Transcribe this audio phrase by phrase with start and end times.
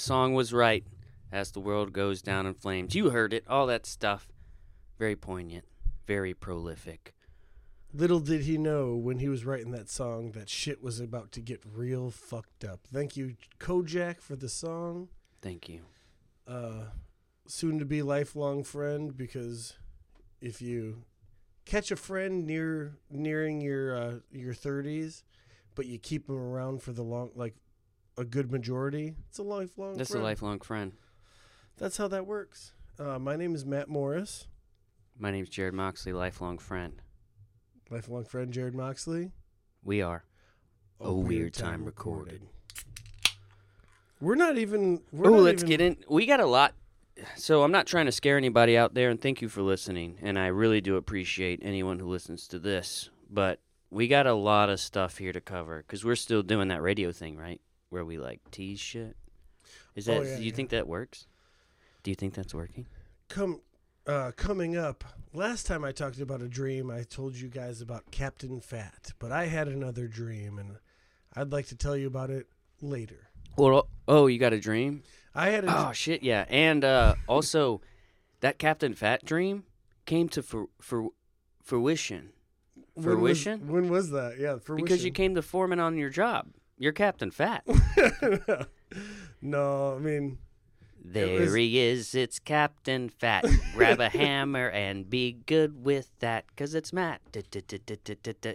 [0.00, 0.84] song was right.
[1.32, 2.94] As the world goes down in flames.
[2.96, 3.44] You heard it.
[3.48, 4.26] All that stuff.
[4.98, 5.64] Very poignant.
[6.06, 7.14] Very prolific.
[7.92, 11.40] Little did he know when he was writing that song that shit was about to
[11.40, 12.80] get real fucked up.
[12.92, 15.08] Thank you, Kojak, for the song.
[15.40, 15.82] Thank you.
[16.46, 16.86] Uh,
[17.46, 19.74] soon to be lifelong friend, because
[20.40, 21.04] if you
[21.64, 25.24] catch a friend near nearing your uh, your thirties,
[25.74, 27.54] but you keep them around for the long like
[28.20, 29.96] a good majority, it's a lifelong.
[29.96, 30.22] That's friend.
[30.22, 30.92] a lifelong friend.
[31.78, 32.72] That's how that works.
[32.98, 34.46] Uh, my name is Matt Morris,
[35.18, 37.00] My name's Jared Moxley, lifelong friend.
[37.90, 39.32] lifelong friend Jared Moxley.
[39.82, 40.24] We are
[41.00, 42.42] A Weird Time Recorded.
[44.20, 45.00] We're not even.
[45.12, 45.96] We're Oh, not let's even- get in.
[46.08, 46.74] We got a lot.
[47.36, 50.18] So I'm not trying to scare anybody out there, and thank you for listening.
[50.22, 53.08] And I really do appreciate anyone who listens to this.
[53.30, 56.82] But we got a lot of stuff here to cover because we're still doing that
[56.82, 57.60] radio thing, right?
[57.90, 59.16] Where we like tease shit.
[59.94, 60.18] Is that?
[60.18, 60.54] Oh, yeah, do you yeah.
[60.54, 61.26] think that works?
[62.02, 62.86] Do you think that's working?
[63.30, 63.60] come
[64.06, 65.04] uh, coming up.
[65.32, 69.30] Last time I talked about a dream, I told you guys about Captain Fat, but
[69.32, 70.76] I had another dream, and
[71.34, 72.46] I'd like to tell you about it
[72.82, 73.30] later.
[73.56, 75.04] Well, oh, you got a dream?
[75.34, 76.44] I had a Oh shit, yeah.
[76.48, 77.80] And uh, also,
[78.40, 79.64] that Captain Fat dream
[80.04, 81.08] came to for for
[81.62, 82.30] fruition
[82.94, 84.36] when was, when was that?
[84.38, 84.84] Yeah, fruition.
[84.84, 86.48] because you came to foreman on your job.
[86.80, 87.62] You're Captain Fat.
[89.42, 90.38] no, I mean
[91.04, 92.14] There was- he is.
[92.14, 93.44] It's Captain Fat.
[93.74, 97.20] Grab a hammer and be good with that, cause it's Matt.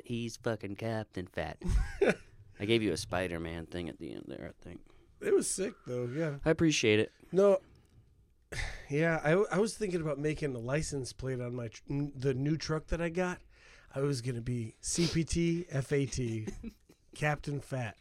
[0.05, 1.57] He's fucking Captain Fat.
[2.59, 4.51] I gave you a Spider-Man thing at the end there.
[4.59, 4.79] I think
[5.21, 6.09] it was sick though.
[6.11, 6.35] Yeah.
[6.43, 7.11] I appreciate it.
[7.31, 7.59] No.
[8.89, 12.33] Yeah, I, I was thinking about making a license plate on my tr- n- the
[12.35, 13.39] new truck that I got.
[13.93, 16.53] I was gonna be CPT FAT
[17.15, 17.97] Captain Fat,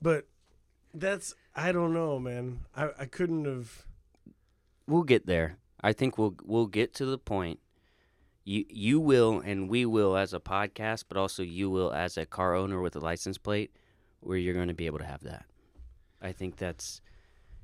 [0.00, 0.26] but
[0.94, 2.60] that's I don't know, man.
[2.76, 3.84] I I couldn't have.
[4.86, 5.58] We'll get there.
[5.80, 7.60] I think we'll we'll get to the point.
[8.44, 12.26] You you will and we will as a podcast, but also you will as a
[12.26, 13.72] car owner with a license plate,
[14.20, 15.44] where you're going to be able to have that.
[16.20, 17.00] I think that's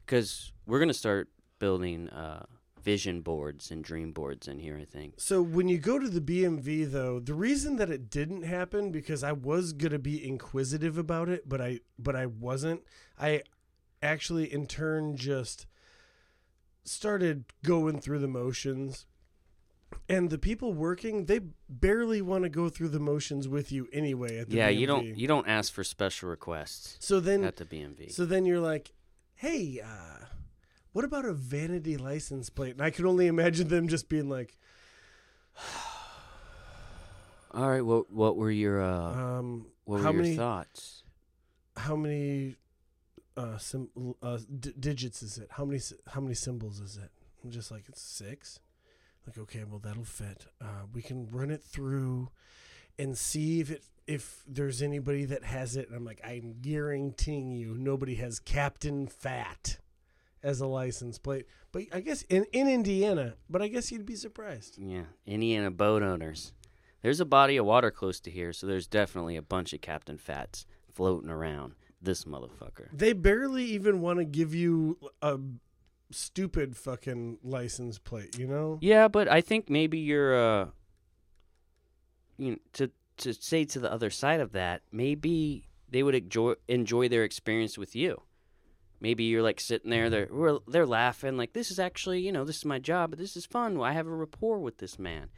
[0.05, 1.29] because we're going to start
[1.59, 2.45] building uh,
[2.85, 4.79] vision boards and dream boards in here.
[4.81, 5.15] I think.
[5.19, 9.25] So when you go to the BMV though, the reason that it didn't happen because
[9.25, 12.83] I was gonna be inquisitive about it, but I but I wasn't.
[13.19, 13.43] I
[14.03, 15.67] actually in turn just
[16.85, 19.07] started going through the motions.
[20.09, 24.39] And the people working, they barely want to go through the motions with you anyway.
[24.39, 27.65] At the Yeah, you don't you don't ask for special requests So then, at the
[27.65, 28.11] BMV.
[28.11, 28.93] so then you're like,
[29.37, 30.27] "Hey, uh,
[30.95, 34.57] what about a vanity license plate?" And I can only imagine them just being like,
[37.53, 41.03] All right, what what were your uh, um, what were how your many thoughts?
[41.77, 42.55] how many
[43.37, 45.49] uh, sim- uh d- digits is it?
[45.51, 47.11] How many how many symbols is it?
[47.45, 48.59] I'm just like it's six.
[49.27, 50.47] Like okay, well that'll fit.
[50.61, 52.31] Uh, we can run it through
[52.99, 55.89] and see if it if there's anybody that has it.
[55.89, 59.79] And I'm like, I'm guaranteeing you, nobody has Captain Fat
[60.45, 61.47] as a license plate.
[61.73, 64.79] But I guess in in Indiana, but I guess you'd be surprised.
[64.79, 66.53] Yeah, Indiana boat owners.
[67.03, 70.17] There's a body of water close to here, so there's definitely a bunch of Captain
[70.17, 71.75] Fats floating around.
[72.01, 72.89] This motherfucker.
[72.93, 75.39] They barely even want to give you a
[76.11, 78.79] stupid fucking license plate, you know?
[78.83, 80.67] Yeah, but I think maybe you're uh
[82.37, 86.55] you know, to to say to the other side of that, maybe they would enjoy
[86.69, 88.23] enjoy their experience with you.
[89.05, 90.29] Maybe you're like sitting there, they're
[90.67, 93.45] they're laughing like this is actually you know this is my job, but this is
[93.45, 93.79] fun.
[93.79, 95.29] I have a rapport with this man,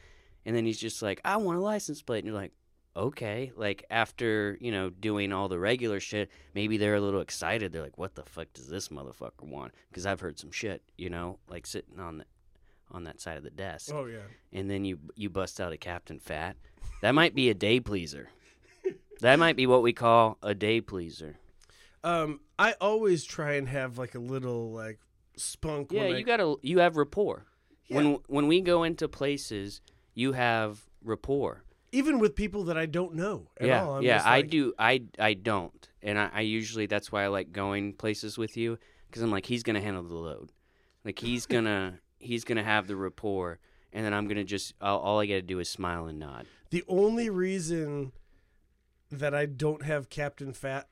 [0.45, 2.53] and then he's just like I want a license plate, and you're like
[2.95, 3.51] okay.
[3.57, 7.73] Like after you know doing all the regular shit, maybe they're a little excited.
[7.73, 9.73] They're like, what the fuck does this motherfucker want?
[9.89, 12.25] Because I've heard some shit, you know, like sitting on the
[12.93, 14.19] on that side of the desk Oh yeah.
[14.53, 16.57] and then you you bust out a Captain Fat.
[17.03, 18.29] That might be a day pleaser.
[19.23, 21.37] That might be what we call a day pleaser.
[22.05, 24.99] Um, I always try and have like a little like
[25.37, 25.93] spunk.
[25.93, 27.47] Yeah, when I, you got to you have rapport.
[27.89, 27.97] Yeah.
[27.97, 29.81] When when we go into places,
[30.15, 31.63] you have rapport.
[31.93, 33.97] even with people that I don't know at yeah, all.
[33.99, 34.75] I'm yeah, just I do.
[34.79, 38.79] I I don't, and I, I usually that's why I like going places with you
[39.09, 40.53] because I'm like he's gonna handle the load,
[41.05, 43.59] like he's gonna he's gonna have the rapport,
[43.93, 46.47] and then I'm gonna just all, all I gotta do is smile and nod.
[46.71, 48.13] The only reason
[49.11, 50.89] that I don't have Captain Fat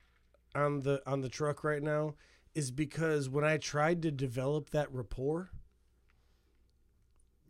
[0.55, 2.15] on the on the truck right now
[2.53, 5.49] is because when I tried to develop that rapport,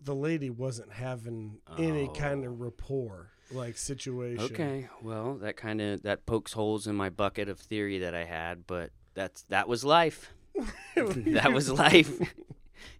[0.02, 2.14] the lady wasn't having any oh.
[2.14, 2.50] kind Oh.
[2.50, 4.44] of rapport like situation.
[4.46, 8.26] Okay, well, that kind of that pokes holes in my bucket of theory that I
[8.26, 10.34] had, but that's that was life.
[10.96, 12.34] that was life.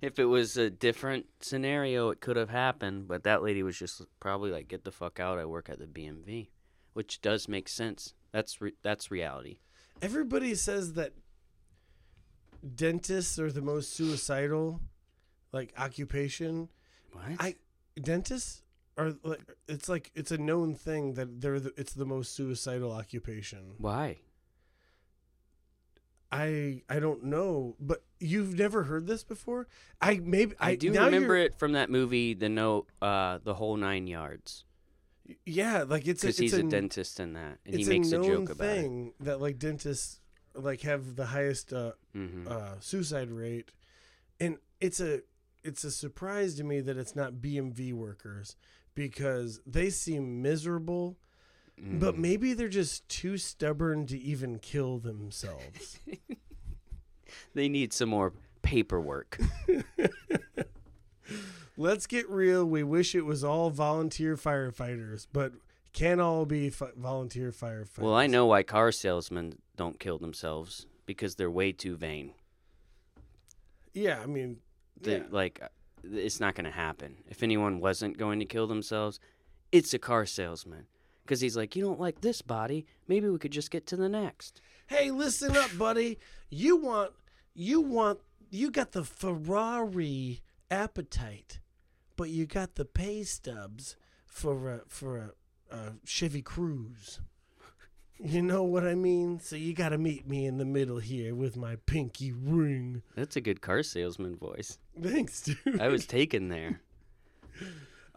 [0.02, 4.02] if it was a different scenario, it could have happened, but that lady was just
[4.20, 5.40] probably like, "Get the fuck out!
[5.40, 6.50] I work at the BMV,"
[6.94, 8.14] which does make sense.
[8.32, 9.58] That's re- that's reality.
[10.02, 11.14] Everybody says that
[12.76, 14.82] dentists are the most suicidal
[15.52, 16.70] like occupation.
[17.12, 17.24] What?
[17.40, 17.56] I
[18.00, 18.62] dentists
[18.98, 22.92] are like it's like it's a known thing that they're the, it's the most suicidal
[22.92, 23.76] occupation.
[23.78, 24.20] Why?
[26.32, 29.68] I I don't know, but you've never heard this before.
[30.02, 33.54] I maybe I, I, do remember you're- it from that movie, the note, uh, the
[33.54, 34.66] whole nine yards,
[35.46, 38.50] Yeah, like it's because he's a, a dentist in that, and he makes a joke
[38.50, 38.82] about it.
[38.82, 40.20] thing that like dentists
[40.54, 43.72] like have the highest uh, hmm uh, suicide rate,
[44.40, 45.22] and it's a
[45.64, 48.56] it's a surprise to me that it's not BMV workers
[48.94, 51.18] because they seem miserable,
[51.82, 52.00] Mm-hmm.
[52.00, 55.98] but maybe they're just too stubborn to even kill themselves.
[57.56, 58.32] they need some more
[58.62, 59.40] paperwork.
[61.78, 62.66] Let's get real.
[62.66, 65.54] We wish it was all volunteer firefighters, but
[65.94, 68.00] can't all be fi- volunteer firefighters.
[68.00, 72.32] Well, I know why car salesmen don't kill themselves because they're way too vain.
[73.94, 74.58] Yeah, I mean,
[75.00, 75.24] They, yeah.
[75.30, 75.68] Like, uh,
[76.04, 77.18] it's not going to happen.
[77.28, 79.20] If anyone wasn't going to kill themselves,
[79.72, 80.88] it's a car salesman.
[81.24, 82.86] Because he's like, you don't like this body.
[83.08, 84.62] Maybe we could just get to the next.
[84.88, 86.20] Hey, listen up, buddy.
[86.50, 87.14] You want,
[87.56, 88.20] you want,
[88.52, 91.60] you got the Ferrari appetite,
[92.16, 93.96] but you got the pay stubs
[94.26, 97.20] for a, for a, a Chevy Cruze.
[98.18, 99.40] You know what I mean?
[99.40, 103.02] So you got to meet me in the middle here with my pinky ring.
[103.16, 104.78] That's a good car salesman voice.
[105.02, 105.82] Thanks, dude.
[105.82, 106.82] I was taken there.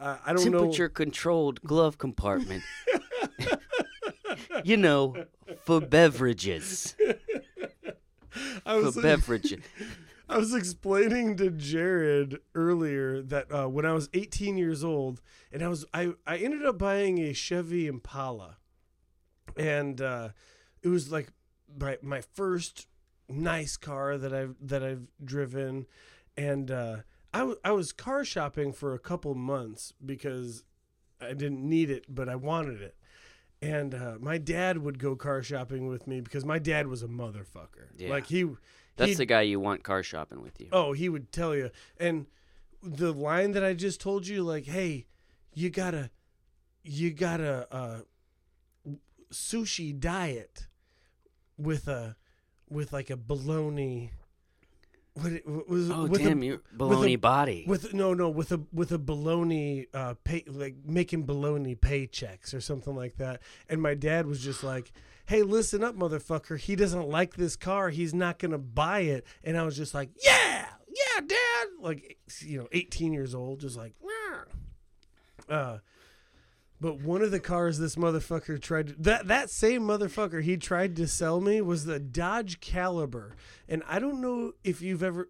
[0.01, 0.61] Uh, I don't know.
[0.61, 2.63] Temperature controlled glove compartment.
[4.65, 5.25] you know,
[5.65, 6.95] for beverages.
[8.63, 9.65] For was, beverages.
[10.29, 15.63] I was explaining to Jared earlier that uh, when I was 18 years old, and
[15.63, 18.59] I was I, I ended up buying a Chevy Impala,
[19.57, 20.31] and uh,
[20.83, 21.33] it was like
[21.81, 22.87] my my first
[23.29, 25.87] nice car that I've that I've driven,
[26.37, 26.97] and uh,
[27.33, 30.65] I w- I was car shopping for a couple months because
[31.21, 32.97] I didn't need it, but I wanted it.
[33.61, 37.09] And uh, my dad would go car shopping with me because my dad was a
[37.09, 37.89] motherfucker.
[37.97, 38.11] Yeah.
[38.11, 38.47] Like he,
[38.99, 40.69] That's he the guy you want car shopping with you.
[40.73, 41.71] Oh, he would tell you.
[41.99, 42.27] And
[42.83, 45.07] the line that I just told you, like, hey,
[45.55, 46.11] you gotta,
[46.85, 48.01] you gotta, uh,
[49.33, 50.67] sushi diet
[51.57, 52.17] with a,
[52.69, 54.11] with like a bologna.
[55.15, 57.65] What, it, what was Oh, with damn, a, your baloney body.
[57.67, 62.61] with no no with a with a bologna uh pay like making bologna paychecks or
[62.61, 64.93] something like that and my dad was just like
[65.29, 66.59] hey listen up motherfucker.
[66.59, 67.91] He doesn't like this car.
[67.91, 69.27] He's not gonna buy it.
[69.45, 71.69] And i was just like yeah yeah dad.
[71.81, 73.95] Like you know 18 years old just like
[75.49, 75.79] uh
[76.81, 80.97] but one of the cars this motherfucker tried to, that that same motherfucker he tried
[80.97, 83.37] to sell me was the Dodge Caliber,
[83.69, 85.29] and I don't know if you've ever,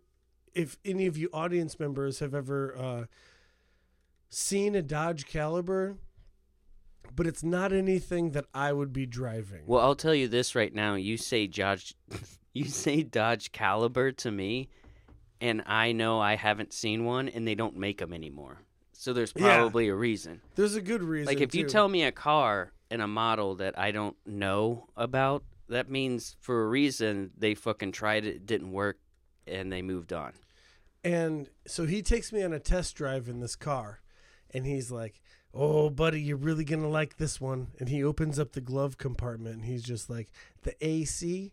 [0.55, 3.05] if any of you audience members have ever uh,
[4.29, 5.97] seen a Dodge Caliber,
[7.15, 9.63] but it's not anything that I would be driving.
[9.67, 10.95] Well, I'll tell you this right now.
[10.95, 11.95] You say Dodge,
[12.53, 14.69] you say Dodge Caliber to me,
[15.41, 18.63] and I know I haven't seen one, and they don't make them anymore.
[18.93, 19.57] So there's Yeah.
[19.57, 20.41] probably a reason.
[20.57, 21.27] There's a good reason.
[21.33, 25.45] Like if you tell me a car and a model that I don't know about,
[25.69, 28.99] that means for a reason they fucking tried it, it didn't work,
[29.47, 30.33] and they moved on.
[31.05, 34.01] And so he takes me on a test drive in this car,
[34.53, 35.21] and he's like,
[35.55, 39.57] "Oh, buddy, you're really gonna like this one." And he opens up the glove compartment,
[39.57, 40.31] and he's just like,
[40.63, 41.53] "The AC,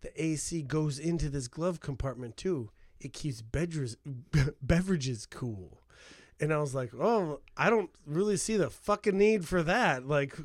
[0.00, 2.70] the AC goes into this glove compartment too.
[3.00, 3.96] It keeps beverages
[4.62, 5.82] beverages cool."
[6.40, 10.06] And I was like, "Oh, I don't really see the fucking need for that.
[10.06, 10.36] Like?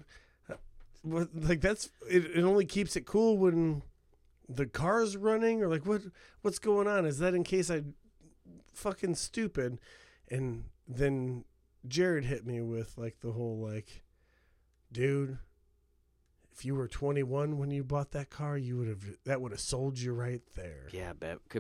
[1.03, 2.25] Like that's it.
[2.25, 3.83] It only keeps it cool when."
[4.49, 6.03] The car's running, or like what?
[6.41, 7.05] What's going on?
[7.05, 7.83] Is that in case I
[8.77, 9.79] fucking stupid.
[10.29, 11.43] And then
[11.85, 14.03] Jared hit me with like the whole like,
[14.91, 15.37] dude,
[16.51, 19.59] if you were 21 when you bought that car, you would have that would have
[19.61, 20.87] sold you right there.
[20.91, 21.13] Yeah,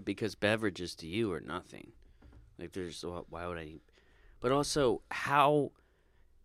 [0.03, 1.91] because beverages to you are nothing.
[2.57, 3.75] Like there's wh- why would I?
[4.39, 5.71] But also, how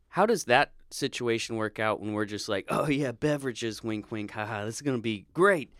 [0.09, 4.31] how does that situation work out when we're just like, oh yeah, beverages, wink, wink,
[4.33, 5.73] haha, this is gonna be great,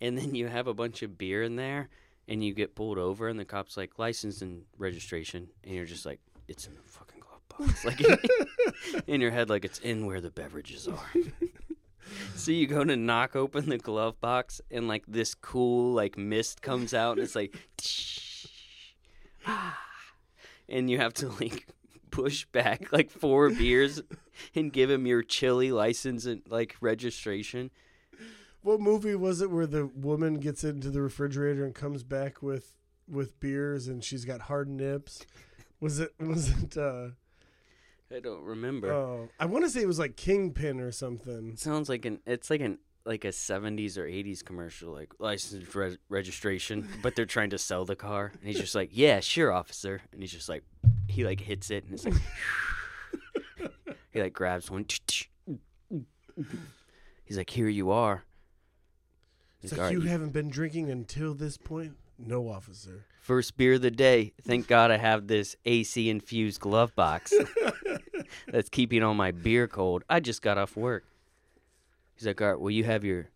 [0.00, 1.88] and then you have a bunch of beer in there,
[2.28, 6.06] and you get pulled over, and the cops like license and registration, and you're just
[6.06, 7.11] like, it's in the fucking
[7.58, 8.00] box, like
[9.06, 11.10] in your head, like it's in where the beverages are.
[12.34, 16.62] so you go to knock open the glove box, and like this cool like mist
[16.62, 17.54] comes out, and it's like,
[19.46, 19.78] ah,
[20.68, 21.66] and you have to like
[22.10, 24.02] push back like four beers
[24.54, 27.70] and give him your chili license and like registration.
[28.62, 32.76] What movie was it where the woman gets into the refrigerator and comes back with
[33.08, 35.26] with beers and she's got hard nips?
[35.80, 37.08] Was it was it uh
[38.14, 38.92] I don't remember.
[38.92, 41.50] oh I want to say it was like Kingpin or something.
[41.52, 45.74] It sounds like an it's like an like a 70s or 80s commercial like license
[45.74, 49.50] re- registration but they're trying to sell the car and he's just like yeah sure
[49.50, 50.62] officer and he's just like
[51.08, 52.14] he like hits it and it's like
[54.12, 54.86] he like grabs one
[57.24, 58.22] he's like here you are
[59.62, 61.96] It's He's like you haven't been drinking until this point?
[62.18, 63.06] No officer.
[63.20, 64.32] First beer of the day.
[64.42, 67.32] Thank God I have this AC infused glove box
[68.48, 70.04] that's keeping all my beer cold.
[70.08, 71.04] I just got off work.
[72.14, 73.30] He's like, all right, well, you have your,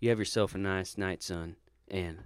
[0.00, 1.56] you have yourself a nice night, son,
[1.88, 2.18] and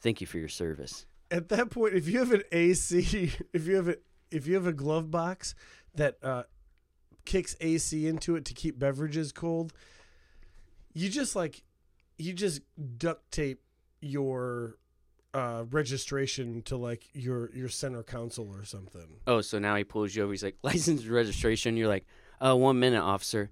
[0.00, 1.06] thank you for your service.
[1.30, 3.96] At that point, if you have an AC, if you have a
[4.30, 5.54] if you have a glove box
[5.94, 6.42] that uh,
[7.24, 9.72] kicks AC into it to keep beverages cold,
[10.92, 11.62] you just like
[12.18, 12.60] you just
[12.98, 13.62] duct tape
[14.00, 14.76] your
[15.34, 19.20] uh, registration to like your your center council or something.
[19.26, 20.32] Oh, so now he pulls you over.
[20.32, 21.76] He's like, license registration.
[21.76, 22.06] You're like,
[22.44, 23.50] uh, one minute, officer.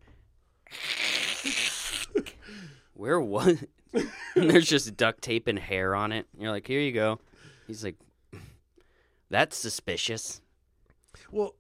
[2.95, 3.63] Where was?
[4.35, 6.27] there's just duct tape and hair on it.
[6.39, 7.21] You're like, here you go.
[7.67, 7.97] He's like,
[9.31, 10.41] that's suspicious.
[11.31, 11.55] Well,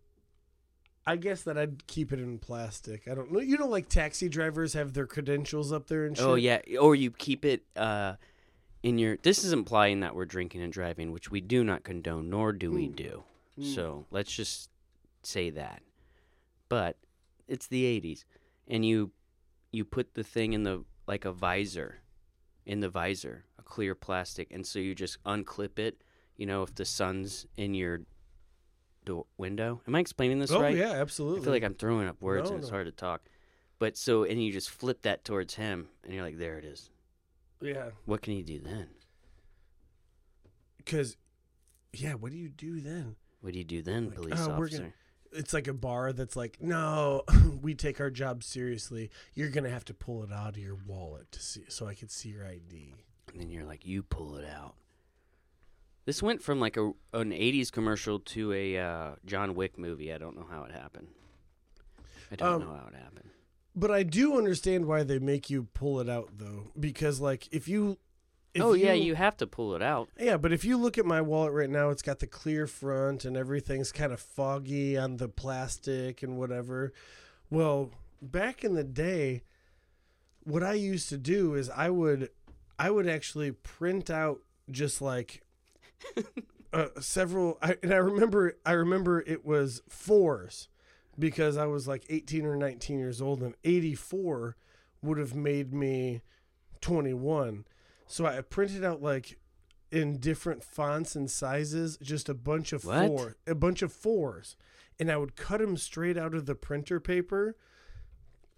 [1.06, 3.06] I guess that I'd keep it in plastic.
[3.06, 3.40] I don't know.
[3.40, 6.26] You know, like taxi drivers have their credentials up there and shit.
[6.26, 8.14] Oh yeah, or you keep it uh,
[8.86, 9.16] in your.
[9.22, 12.70] This is implying that we're drinking and driving, which we do not condone, nor do
[12.70, 12.96] we Mm.
[12.96, 13.24] do.
[13.58, 13.74] Mm.
[13.74, 14.70] So let's just
[15.22, 15.82] say that.
[16.68, 16.96] But
[17.48, 18.24] it's the '80s,
[18.68, 19.12] and you
[19.72, 22.00] you put the thing in the like a visor,
[22.64, 26.02] in the visor, a clear plastic, and so you just unclip it.
[26.36, 28.02] You know, if the sun's in your
[29.04, 29.80] door window.
[29.86, 30.76] Am I explaining this Oh right?
[30.76, 31.40] yeah, absolutely.
[31.40, 32.76] I feel like I'm throwing up words No, and it's no.
[32.76, 33.22] hard to talk.
[33.78, 36.90] But so, and you just flip that towards him, and you're like, there it is.
[37.60, 38.88] Yeah, What can he do then?
[40.76, 41.16] because
[41.92, 43.16] yeah, what do you do then?
[43.40, 44.78] What do you do then, Like, police oh, officer?
[44.78, 44.92] gonna-
[45.32, 47.22] It's like a bar that's like, no,
[47.62, 49.10] we take our job seriously.
[49.34, 52.08] You're gonna have to pull it out of your wallet to see, so I can
[52.08, 52.94] see your ID.
[53.32, 54.74] And then you're like, you pull it out.
[56.04, 60.12] This went from like a an '80s commercial to a uh, John Wick movie.
[60.12, 61.08] I don't know how it happened.
[62.30, 63.30] I don't Um, know how it happened.
[63.78, 67.68] But I do understand why they make you pull it out though, because like if
[67.68, 67.98] you,
[68.54, 70.08] if oh yeah, you have to pull it out.
[70.18, 73.26] Yeah, but if you look at my wallet right now, it's got the clear front
[73.26, 76.94] and everything's kind of foggy on the plastic and whatever.
[77.50, 77.90] Well,
[78.22, 79.42] back in the day,
[80.42, 82.30] what I used to do is I would
[82.78, 84.40] I would actually print out
[84.70, 85.42] just like
[86.72, 90.68] uh, several I, and I remember I remember it was fours
[91.18, 94.56] because I was like 18 or 19 years old and 84
[95.02, 96.22] would have made me
[96.80, 97.64] 21.
[98.06, 99.38] So I printed out like
[99.90, 103.06] in different fonts and sizes, just a bunch of What?
[103.06, 104.56] four, a bunch of fours,
[104.98, 107.56] and I would cut them straight out of the printer paper,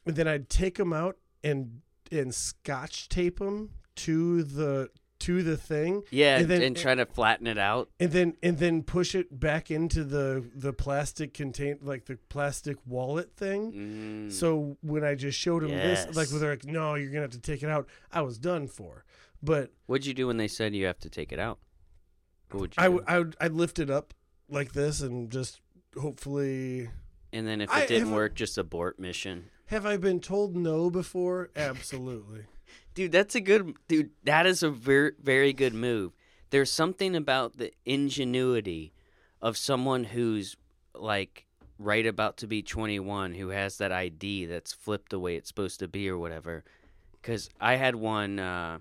[0.06, 4.88] and then I'd take them out and and scotch tape them to the
[5.20, 7.90] to the thing, Yeah, And and, then- try to flatten it out.
[7.98, 12.76] and then and then push it back into the the plastic contain like the plastic
[12.86, 13.72] wallet thing.
[13.72, 14.32] Mm.
[14.32, 16.30] So when I just showed him this, like Yes.
[16.30, 19.04] they're like, "No, you're gonna have to take it out," I was done for.
[19.42, 21.58] But What'd you do when they said you have to take it out?
[22.50, 23.04] What would you I do?
[23.06, 24.14] I would I'd lift it up
[24.48, 25.60] like this and just
[26.00, 26.90] hopefully.
[27.32, 29.50] and then if I it didn't haven't- work, just abort mission.
[29.66, 31.50] Have I been told no before?
[31.54, 32.44] Absolutely.
[32.94, 34.10] Dude, that's a good dude.
[34.24, 36.12] That is a very very good move.
[36.50, 38.92] There's something about the ingenuity
[39.40, 40.56] of someone who's
[40.94, 41.44] like
[41.78, 45.78] right about to be 21 who has that ID that's flipped the way it's supposed
[45.80, 46.64] to be or whatever.
[47.22, 48.78] Cuz I had one uh,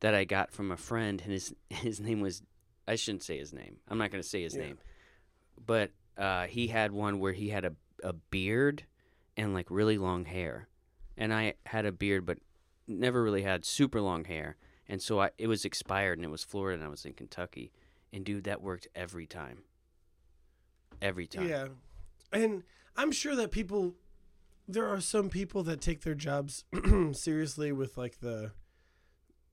[0.00, 2.42] that I got from a friend and his his name was
[2.88, 3.76] I shouldn't say his name.
[3.88, 4.62] I'm not going to say his Yeah.
[4.62, 4.78] name.
[5.64, 8.84] But uh, he had one where he had a a beard
[9.36, 10.68] and like really long hair.
[11.16, 12.38] And I had a beard but
[12.98, 14.56] never really had super long hair,
[14.88, 17.72] and so I it was expired, and it was Florida, and I was in Kentucky,
[18.12, 19.62] and dude, that worked every time.
[21.00, 21.48] Every time.
[21.48, 21.68] Yeah,
[22.32, 22.62] and
[22.96, 23.94] I'm sure that people,
[24.68, 26.64] there are some people that take their jobs
[27.12, 28.52] seriously with like the,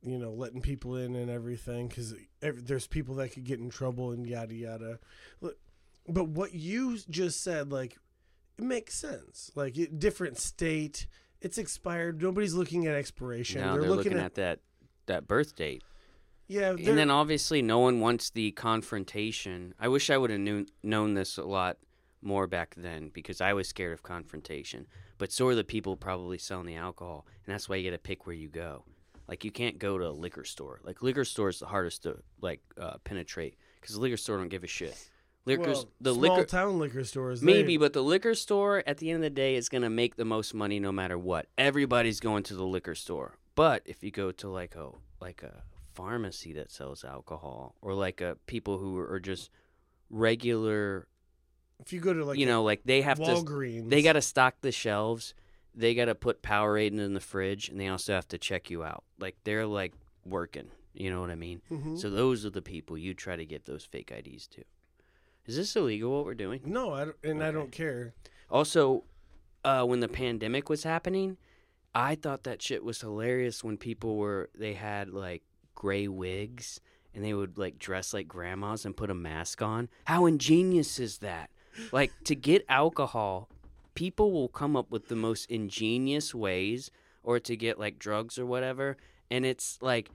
[0.03, 4.11] you know, letting people in and everything because there's people that could get in trouble
[4.11, 4.99] and yada yada.
[6.09, 7.97] But what you just said, like,
[8.57, 9.51] it makes sense.
[9.55, 11.07] Like, different state,
[11.41, 12.21] it's expired.
[12.21, 13.61] Nobody's looking at expiration.
[13.61, 14.59] Now they're, looking, at, that
[15.05, 15.83] that birth date.
[16.47, 16.69] yeah.
[16.71, 19.73] And then obviously no one wants the confrontation.
[19.79, 21.77] I wish I would have knew, known this a lot
[22.21, 24.87] more back then because I was scared of confrontation.
[25.17, 28.01] But so are the people probably selling the alcohol, and that's why you got to
[28.01, 28.85] pick where you go.
[29.27, 30.79] Like you can't go to a liquor store.
[30.83, 34.49] Like liquor store is the hardest to like uh, penetrate because the liquor store don't
[34.49, 34.97] give a shit.
[35.57, 37.41] Liquors, well, the small liquor town liquor stores.
[37.41, 40.15] maybe, they- but the liquor store at the end of the day is gonna make
[40.15, 41.47] the most money no matter what.
[41.57, 43.35] Everybody's going to the liquor store.
[43.55, 44.91] But if you go to like a
[45.21, 45.63] like a
[45.93, 49.49] pharmacy that sells alcohol or like a people who are just
[50.09, 51.07] regular,
[51.79, 53.25] if you go to like you know, like they have to
[53.89, 55.33] they got to stock the shelves.
[55.75, 58.83] They got to put Powerade in the fridge, and they also have to check you
[58.83, 59.03] out.
[59.19, 59.93] Like they're like
[60.25, 60.69] working.
[60.93, 61.61] You know what I mean?
[61.71, 61.97] Mhm.
[61.99, 64.63] So those are the people you try to get those fake IDs to.
[65.49, 66.11] Is this illegal?
[66.11, 66.61] What we're doing?
[66.63, 68.13] No, I don't, and I don't care.
[68.51, 69.03] Also,
[69.65, 71.37] uh, when the pandemic was happening,
[71.95, 75.41] I thought that shit was hilarious when people were they had like
[75.73, 76.79] gray wigs
[77.15, 79.89] and they would like dress like grandmas and put a mask on.
[80.05, 81.49] How ingenious is that?
[81.91, 83.49] Like to get alcohol,
[83.95, 86.91] people will come up with the most ingenious ways
[87.23, 88.97] or to get like drugs or whatever,
[89.31, 90.11] and it's like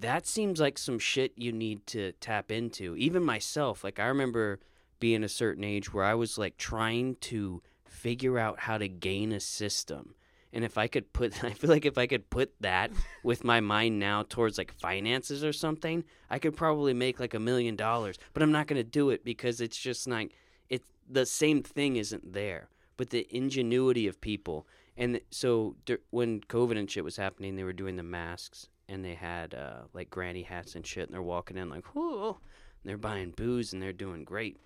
[0.00, 2.96] that seems like some shit you need to tap into.
[2.96, 4.58] Even myself, like I remember
[5.02, 9.32] being a certain age where I was like trying to figure out how to gain
[9.32, 10.14] a system.
[10.52, 12.92] And if I could put, I feel like if I could put that
[13.24, 17.40] with my mind now towards like finances or something, I could probably make like a
[17.40, 18.16] million dollars.
[18.32, 20.36] But I'm not going to do it because it's just like,
[20.68, 22.68] it's the same thing isn't there.
[22.96, 24.68] But the ingenuity of people.
[24.96, 25.74] And so
[26.10, 29.80] when COVID and shit was happening, they were doing the masks and they had uh,
[29.94, 31.08] like granny hats and shit.
[31.08, 32.38] And they're walking in like, whoa.
[32.82, 34.58] And they're buying booze and they're doing great.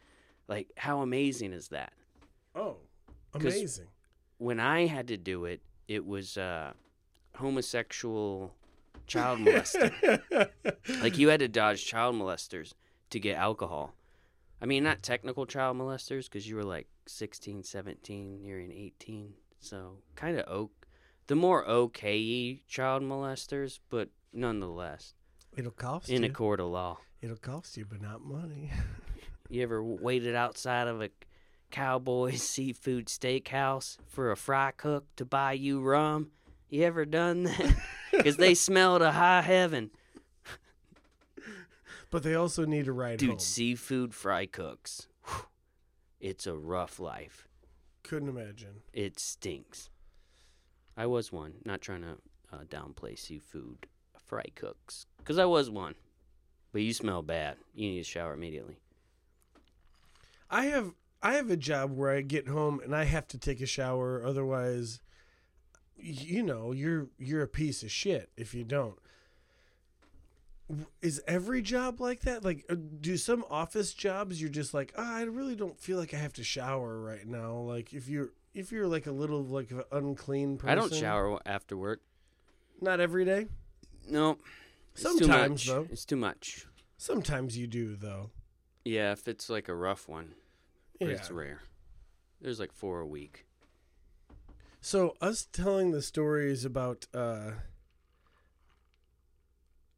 [0.48, 1.92] Like, how amazing is that?
[2.54, 2.76] Oh,
[3.32, 3.88] 'Cause- amazing!
[4.38, 6.72] when I had to do it, it was uh,
[7.36, 8.52] homosexual
[9.06, 10.50] child molester.
[11.02, 12.74] like you had to dodge child molesters
[13.10, 13.94] to get alcohol.
[14.60, 19.32] I mean, not technical child molesters because you were like 16, 17, nearing 18.
[19.60, 20.86] So kind of oak.
[21.28, 25.14] The more okay child molesters, but nonetheless,
[25.56, 26.30] It'll cost in you.
[26.30, 26.98] a court of law.
[27.22, 28.70] It'll cost you, but not money.
[29.48, 31.10] You ever waited outside of a
[31.70, 36.30] Cowboys seafood steakhouse for a fry cook to buy you rum?
[36.68, 37.76] You ever done that?
[38.12, 39.90] Because they smell to high heaven.
[42.10, 43.38] but they also need a ride Dude, home.
[43.38, 45.06] seafood fry cooks.
[45.26, 45.44] whew,
[46.20, 47.46] It's a rough life.
[48.04, 48.82] Couldn't imagine.
[48.94, 49.90] It stinks.
[50.96, 51.54] I was one.
[51.66, 52.16] Not trying to
[52.52, 53.86] uh, downplay seafood
[54.24, 55.04] fry cooks.
[55.18, 55.94] Because I was one.
[56.72, 57.56] But you smell bad.
[57.74, 58.78] You need to shower immediately.
[60.50, 63.60] I have I have a job where I get home and I have to take
[63.60, 64.22] a shower.
[64.24, 65.00] Otherwise,
[65.96, 68.98] you know, you're you're a piece of shit if you don't.
[71.00, 72.44] Is every job like that?
[72.44, 76.12] Like, uh, do some office jobs you're just like, "Ah, I really don't feel like
[76.12, 77.58] I have to shower right now.
[77.58, 81.38] Like, if you're if you're like a little like an unclean person, I don't shower
[81.46, 82.00] after work.
[82.80, 83.46] Not every day.
[84.08, 84.38] No.
[84.94, 85.86] Sometimes, though.
[85.90, 86.66] It's too much.
[86.96, 88.30] Sometimes you do though.
[88.86, 90.34] Yeah, if it's like a rough one,
[91.00, 91.14] but Yeah.
[91.14, 91.60] it's rare.
[92.40, 93.44] There's like four a week.
[94.80, 97.52] So us telling the stories about uh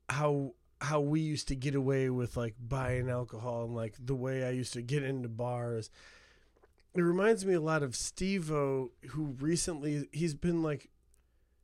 [0.09, 4.45] how how we used to get away with like buying alcohol and like the way
[4.47, 5.91] I used to get into bars.
[6.95, 10.89] It reminds me a lot of Steve-O who recently he's been like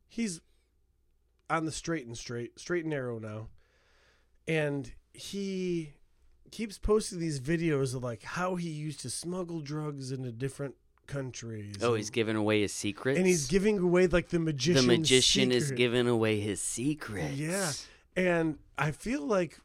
[0.07, 0.41] he's
[1.49, 3.47] on the straight and straight, straight and narrow now.
[4.47, 5.93] And he
[6.55, 10.73] keeps posting these videos of like how he used to smuggle drugs into different
[11.05, 11.75] countries.
[11.81, 13.17] Oh, and- he's giving away his secrets.
[13.17, 14.87] and he's giving away like the magician.
[14.87, 15.49] the magician.
[15.49, 17.35] magician is giving away his secrets.
[17.35, 17.73] Yeah.
[18.15, 19.59] And I feel like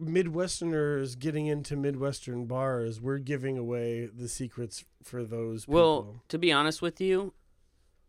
[0.00, 5.74] Midwesterners getting into Midwestern bars, we're giving away the secrets for those people.
[5.74, 7.34] Well, to be honest with you,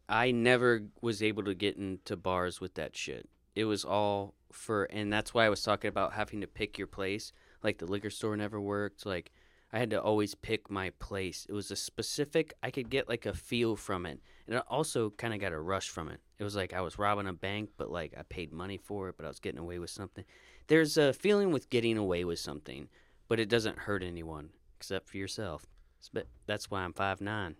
[0.08, 3.28] I never was able to get into bars with that shit.
[3.56, 6.88] It was all for, and that's why I was talking about having to pick your
[6.88, 7.34] place.
[7.63, 9.06] Like the liquor store never worked.
[9.06, 9.32] Like
[9.74, 11.45] I had to always pick my place.
[11.47, 12.54] It was a specific.
[12.62, 15.60] I could get like a feel from it, and I also kind of got a
[15.60, 16.19] rush from it.
[16.39, 19.15] It was like I was robbing a bank, but like I paid money for it,
[19.17, 20.26] but I was getting away with something.
[20.67, 22.89] There's a feeling with getting away with something,
[23.28, 25.65] but it doesn't hurt anyone except for yourself.
[26.12, 27.56] But that's why I'm five nine.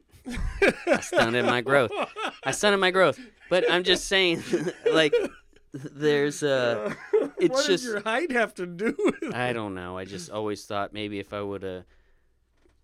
[0.88, 1.92] I stunted my growth.
[2.44, 3.20] I stunted my growth.
[3.50, 4.44] But I'm just saying,
[4.92, 5.14] like,
[5.74, 6.94] there's uh
[7.38, 9.98] It's what just- does your height have to do with I don't know.
[9.98, 11.84] I just always thought maybe if I would have.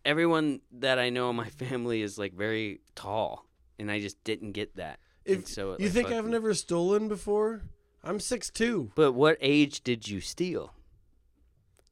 [0.06, 3.45] Everyone that I know in my family is like very tall,
[3.78, 5.00] and I just didn't get that.
[5.26, 7.62] And If so it, you like, think I've never stolen before?
[8.04, 8.91] I'm six two.
[8.95, 10.71] But what age did you steal?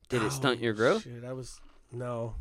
[0.08, 1.06] Did it stunt your growth?
[1.08, 1.60] Oh, Shit, I was
[1.92, 2.36] no.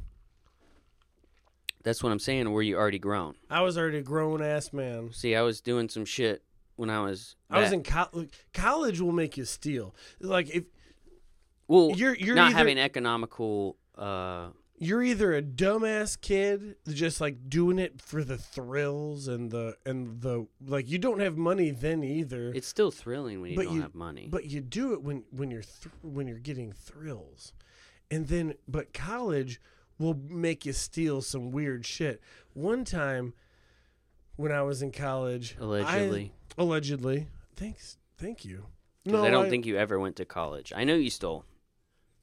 [1.82, 2.50] That's what I'm saying.
[2.50, 3.34] Were you already grown?
[3.50, 5.10] I was already a grown ass man.
[5.12, 6.42] See, I was doing some shit
[6.76, 7.36] when I was.
[7.50, 8.30] I was in college.
[8.52, 9.94] College will make you steal.
[10.20, 10.64] Like if
[11.68, 13.76] Well, you're you're not either, having economical.
[13.96, 19.76] uh you're either a dumbass kid just like doing it for the thrills and the
[19.86, 22.50] and the like you don't have money then either.
[22.52, 24.28] It's still thrilling when you don't you- have money.
[24.30, 27.52] but you do it when when you're th- when you're getting thrills
[28.10, 29.60] and then but college
[29.96, 32.20] will make you steal some weird shit
[32.52, 33.32] one time
[34.36, 36.06] when i was in college I-
[36.58, 37.26] Allegedly.
[37.56, 38.66] thanks thank you
[39.08, 40.72] 'Cause I don't think you ever went to college.
[40.74, 41.44] I know you stole.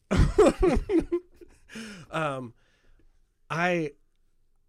[2.11, 2.53] um
[3.49, 3.91] i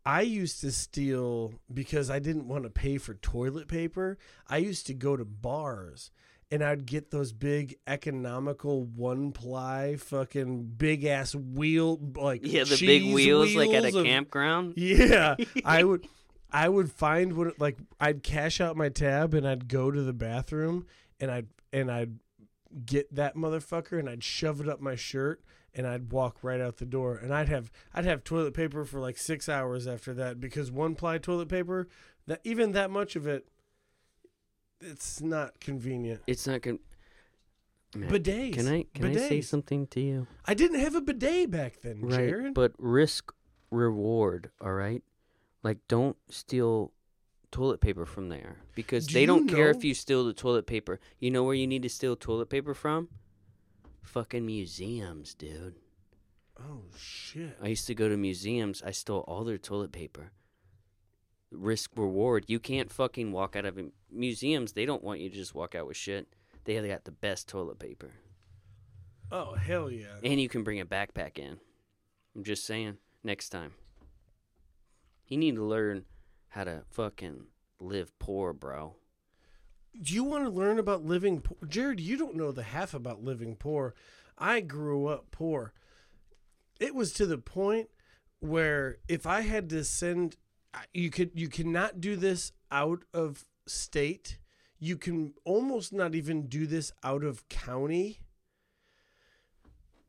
[0.07, 4.87] i used to steal because i didn't want to pay for toilet paper i used
[4.87, 6.11] to go to bars
[6.53, 12.71] and i'd get those big economical one ply fucking big ass wheel like Yeah, the
[12.71, 14.75] big cheese wheels, like at a of- campground.
[14.77, 16.07] yeah i would
[16.53, 20.13] i would find what like i'd cash out my tab and i'd go to the
[20.13, 20.87] bathroom
[21.21, 22.19] and i'd and i'd
[22.87, 25.43] get that motherfucker and i'd shove it up my shirt
[25.75, 29.01] and i'd walk right out the door and i'd have i'd have toilet paper for
[29.01, 31.89] like six hours after that because one ply toilet paper
[32.27, 33.47] that even that much of it
[34.81, 36.79] it's not convenient It's not good.
[37.95, 40.27] Man, bidets Can I can I say something to you?
[40.47, 43.33] i didn't have a bidet back then Right, jared but risk
[43.71, 44.51] reward.
[44.61, 45.03] All right,
[45.63, 46.93] like don't steal
[47.51, 50.99] toilet paper from there because Do they don't care if you steal the toilet paper.
[51.19, 53.09] You know where you need to steal toilet paper from?
[54.03, 55.75] Fucking museums, dude.
[56.59, 58.83] oh shit I used to go to museums.
[58.85, 60.33] I stole all their toilet paper.
[61.51, 62.47] Risk reward.
[62.49, 64.73] You can't fucking walk out of a- museums.
[64.73, 66.27] They don't want you to just walk out with shit.
[66.65, 68.13] They have got the best toilet paper,
[69.33, 71.59] oh hell yeah and you can bring a backpack in.
[72.37, 72.97] I'm just saying.
[73.25, 73.73] Next time,
[75.33, 76.05] you need to learn
[76.49, 77.47] how to fucking
[77.81, 78.97] live poor, bro.
[80.01, 81.57] Do you want to learn about living poor?
[81.67, 83.95] Jared, you don't know the half about living poor.
[84.37, 85.73] I grew up poor.
[86.79, 87.89] It was to the point
[88.41, 90.37] where if I had to send
[90.93, 94.39] you could you cannot do this out of state.
[94.79, 98.21] You can almost not even do this out of county.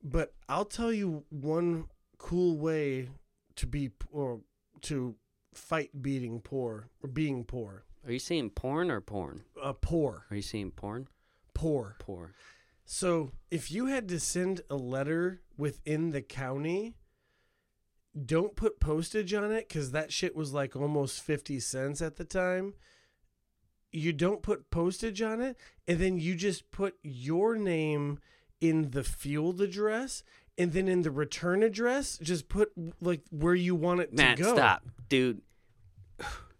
[0.04, 1.86] But I'll tell you one
[2.18, 3.10] cool way
[3.56, 4.42] to be or
[4.84, 5.16] to
[5.54, 7.86] fight beating poor or being poor.
[8.06, 9.44] Are you saying porn or porn?
[9.62, 11.08] Uh, poor, Are you saying porn?
[11.54, 11.96] poor.
[12.00, 12.34] Poor.
[12.86, 16.96] So if you had to send a letter within the county,
[18.26, 22.26] don't put postage on it because that shit was like almost 50 cents at the
[22.26, 22.74] time.
[23.92, 25.56] You don't put postage on it,
[25.88, 28.20] and then you just put your name
[28.60, 30.24] in the field address,
[30.58, 34.44] and then in the return address, just put like where you want it Matt, to
[34.44, 35.42] go stop, dude.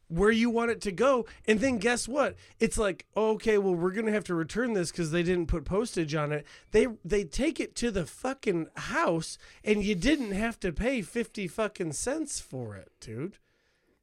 [0.08, 1.26] where you want it to go.
[1.48, 2.36] And then guess what?
[2.60, 5.66] It's like, oh, okay, well, we're gonna have to return this because they didn't put
[5.66, 6.46] postage on it.
[6.72, 11.48] They they take it to the fucking house, and you didn't have to pay fifty
[11.48, 13.38] fucking cents for it, dude.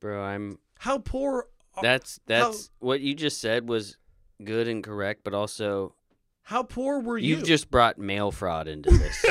[0.01, 1.49] Bro, I'm How poor?
[1.83, 3.97] That's how- that's what you just said was
[4.43, 5.95] good and correct, but also
[6.45, 7.37] How poor were you?
[7.37, 9.25] you've just brought mail fraud into this.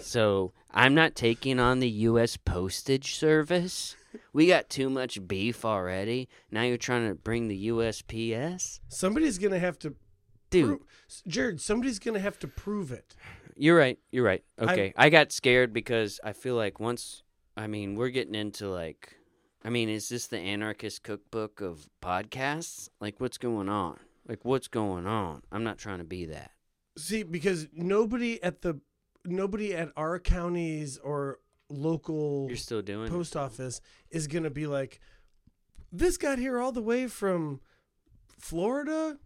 [0.06, 2.36] so I'm not taking on the U.S.
[2.36, 3.96] postage service.
[4.32, 6.28] We got too much beef already.
[6.50, 9.94] Now you're trying to bring the USPS, Somebody's gonna have to,
[10.50, 10.78] dude.
[10.78, 10.86] pro-
[11.26, 11.60] Jared.
[11.60, 13.14] Somebody's gonna have to prove it.
[13.56, 13.98] You're right.
[14.10, 14.44] You're right.
[14.58, 17.22] Okay, I got scared because I feel like once.
[17.56, 19.14] I mean, we're getting into like.
[19.64, 22.88] I mean, is this the anarchist cookbook of podcasts?
[23.00, 23.98] Like, what's going on?
[24.28, 25.42] Like, what's going on?
[25.52, 26.50] I'm not trying to be that.
[26.98, 28.80] See, because nobody at the
[29.24, 33.10] nobody at our counties or local You're still doing it?
[33.10, 35.00] post office is going to be like,
[35.92, 37.60] this got here all the way from
[38.38, 39.18] Florida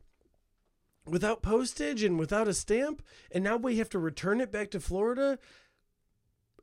[1.06, 4.80] without postage and without a stamp, and now we have to return it back to
[4.80, 5.38] Florida.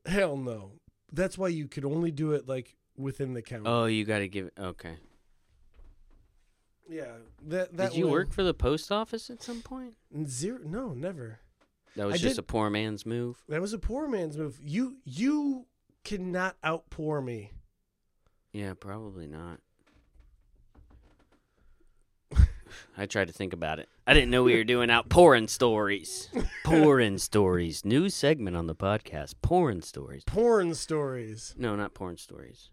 [0.06, 0.74] Hell no.
[1.12, 3.66] That's why you could only do it like within the county.
[3.66, 4.54] Oh, you got to give it.
[4.60, 4.98] Okay.
[6.90, 7.06] Yeah.
[7.48, 9.96] That that Did you work for the post office at some point?
[10.26, 10.60] zero?
[10.64, 11.40] No, never.
[11.96, 13.44] That was I just did- a poor man's move.
[13.50, 14.60] That was a poor man's move.
[14.64, 15.66] You you
[16.04, 17.52] cannot outpour me.
[18.54, 19.60] Yeah, probably not.
[23.00, 23.88] I tried to think about it.
[24.08, 26.30] I didn't know we were doing outpouring stories.
[26.66, 27.86] Pouring stories.
[27.86, 29.36] New segment on the podcast.
[29.42, 30.24] Pouring stories.
[30.26, 31.54] Porn stories.
[31.58, 32.70] No, not porn stories.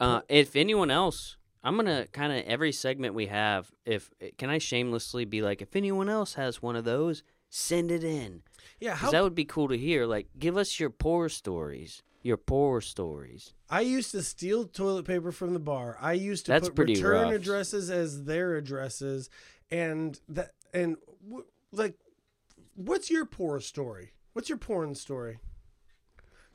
[0.00, 3.70] Uh, if anyone else, I'm gonna kind of every segment we have.
[3.86, 8.02] If can I shamelessly be like, if anyone else has one of those, send it
[8.04, 8.42] in.
[8.80, 10.06] Yeah, 'Cause how that would be cool to hear.
[10.06, 12.02] Like, give us your poor stories.
[12.24, 13.52] Your poor stories.
[13.68, 15.96] I used to steal toilet paper from the bar.
[16.00, 17.32] I used to That's put pretty return rough.
[17.34, 19.28] addresses as their addresses,
[19.70, 20.96] and that and
[21.28, 21.98] w- like,
[22.74, 24.12] what's your poor story?
[24.34, 25.38] What's your porn story?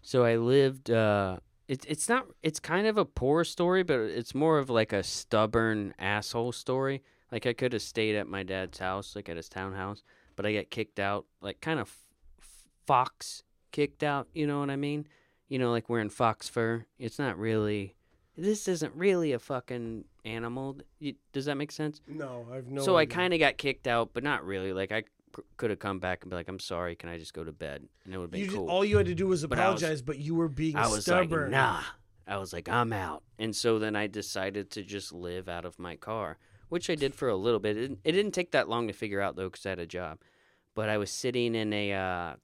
[0.02, 0.90] So I lived.
[0.90, 2.28] Uh, it's it's not.
[2.44, 7.04] It's kind of a poor story, but it's more of like a stubborn asshole story.
[7.32, 10.04] Like I could have stayed at my dad's house, like at his townhouse,
[10.36, 11.26] but I got kicked out.
[11.42, 11.94] Like kind of
[12.40, 14.28] f- fox kicked out.
[14.34, 15.08] You know what I mean?
[15.50, 16.86] You know, like wearing fox fur.
[16.98, 17.96] It's not really.
[18.38, 20.78] This isn't really a fucking animal.
[21.34, 22.02] Does that make sense?
[22.08, 22.82] No, I've no.
[22.82, 24.72] so I kind of got kicked out, but not really.
[24.72, 25.04] Like I
[25.58, 26.96] could have come back and be like, "I'm sorry.
[26.96, 28.70] Can I just go to bed?" And it would have been You cool.
[28.70, 31.04] all you had to do was But was- apologize, but you were being I was
[31.04, 31.52] stubborn.
[31.52, 31.82] like, nah.
[32.30, 33.24] I was like, I'm out.
[33.40, 36.38] And so then I decided to just live out of my car,
[36.68, 37.78] which I did for a little bit.
[37.78, 39.86] It didn't, it didn't take that long to figure out, though, because I had a
[39.86, 40.20] job.
[40.76, 42.36] But I was sitting in a, uh,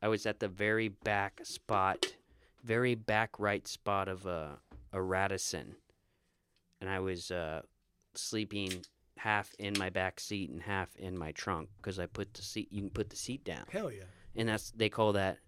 [0.00, 2.14] I was at the very back spot,
[2.62, 4.58] very back right spot of a,
[4.92, 5.74] a Radisson.
[6.80, 7.62] And I was uh,
[8.14, 8.84] sleeping
[9.22, 12.66] half in my back seat and half in my trunk because I put the seat,
[12.72, 13.64] you can put the seat down.
[13.70, 14.02] Hell yeah,
[14.34, 15.38] And that's, they call that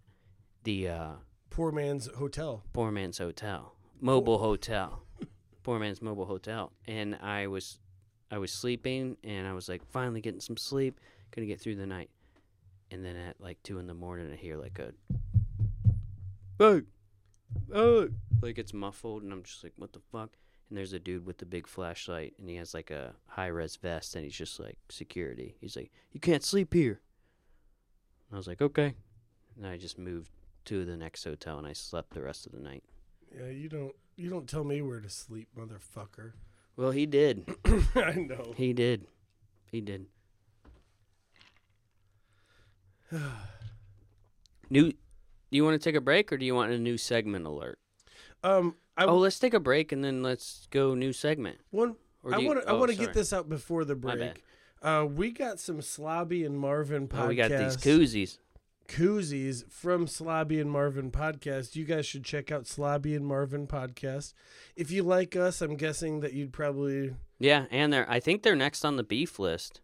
[0.63, 1.13] the, uh,
[1.51, 2.63] poor man's hotel.
[2.73, 5.03] poor man's hotel, mobile hotel,
[5.65, 6.73] poor man's mobile hotel.
[6.87, 7.81] And I was,
[8.31, 11.01] I was sleeping, and I was like finally getting some sleep,
[11.33, 12.11] gonna get through the night.
[12.93, 14.93] And then at like two in the morning, I hear like a,
[16.59, 16.83] hey,
[17.73, 18.07] hey,
[18.41, 20.31] like it's muffled, and I'm just like, what the fuck?
[20.68, 23.77] And there's a dude with the big flashlight, and he has like a high res
[23.77, 25.57] vest, and he's just like security.
[25.61, 27.00] He's like, you can't sleep here.
[28.29, 28.94] And I was like, okay.
[29.57, 30.31] And I just moved
[30.66, 32.83] to the next hotel, and I slept the rest of the night.
[33.37, 33.94] Yeah, you don't.
[34.16, 36.33] You don't tell me where to sleep, motherfucker.
[36.77, 37.48] Well, he did.
[37.94, 38.55] I know.
[38.57, 39.07] He did.
[39.70, 40.07] He did.
[44.70, 44.90] New.
[44.90, 44.96] Do
[45.50, 47.79] you want to take a break, or do you want a new segment alert?
[48.42, 51.59] Um, I oh, let's take a break and then let's go new segment.
[51.71, 51.97] one.
[52.23, 52.69] Or I want to.
[52.69, 54.43] I oh, want to get this out before the break.
[54.81, 57.25] Uh, we got some Slobby and Marvin podcast.
[57.25, 58.39] Oh, we got these koozies.
[58.89, 61.75] koozies from Slobby and Marvin podcast.
[61.77, 64.33] You guys should check out Slobby and Marvin podcast.
[64.77, 67.15] If you like us, I'm guessing that you'd probably.
[67.39, 68.11] Yeah, and they're.
[68.11, 69.81] I think they're next on the beef list.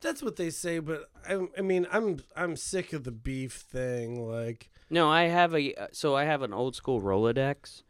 [0.00, 4.28] That's what they say, but I, I mean, I'm I'm sick of the beef thing.
[4.28, 5.74] Like, No, I have a.
[5.74, 7.82] uh, So I have an old school Rolodex.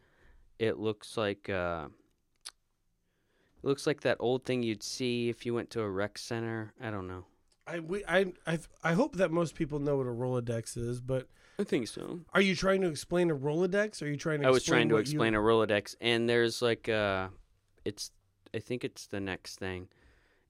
[0.59, 1.49] It looks like.
[1.49, 1.87] uh
[3.63, 6.73] it looks like that old thing you'd see if you went to a rec center.
[6.81, 7.25] I don't know.
[7.65, 11.27] I we I I I hope that most people know what a Rolodex is, but
[11.59, 12.21] I think so.
[12.33, 14.01] are you trying to explain a Rolodex?
[14.01, 14.47] Or are you trying to?
[14.47, 17.29] I was trying to explain You, a Rolodex, and there's like uh
[17.83, 18.11] it's
[18.53, 19.89] I think it's the next thing.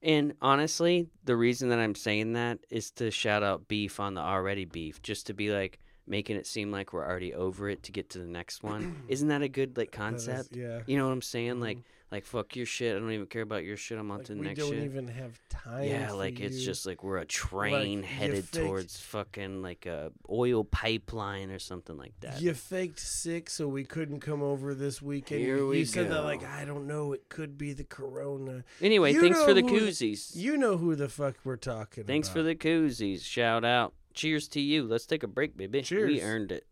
[0.00, 4.20] And honestly, the reason that I'm saying that is to shout out beef on the
[4.20, 7.92] already beef, just to be like making it seem like we're already over it to
[7.92, 9.02] get to the next one.
[9.08, 10.56] Isn't that a good like that is- concept?
[10.56, 10.80] yeah.
[10.86, 11.54] You know what I'm saying?
[11.56, 11.60] Mhm.
[11.60, 11.78] Like
[12.10, 12.96] like fuck your shit.
[12.96, 13.98] I don't even care about your shit.
[13.98, 14.82] I'm on Like, to the we next don't shit.
[14.84, 15.84] even have time.
[15.84, 20.10] yeah, like it's just like we're a train you headed faked- towards fucking like a
[20.30, 22.40] oil pipeline or something like that.
[22.40, 25.42] You faked sick, so we couldn't come over this weekend.
[25.42, 27.12] Here we you we said that like I don't know.
[27.12, 28.64] It could be the corona.
[28.80, 30.34] Anyway, You thanks for the who- koozies.
[30.34, 32.06] You know who the fuck we're talking about.
[32.10, 33.22] Thanks for the koozies.
[33.22, 33.92] Shout out.
[34.18, 34.82] Cheers to you.
[34.82, 35.84] Let's take a break, baby.
[35.88, 36.66] We earned it.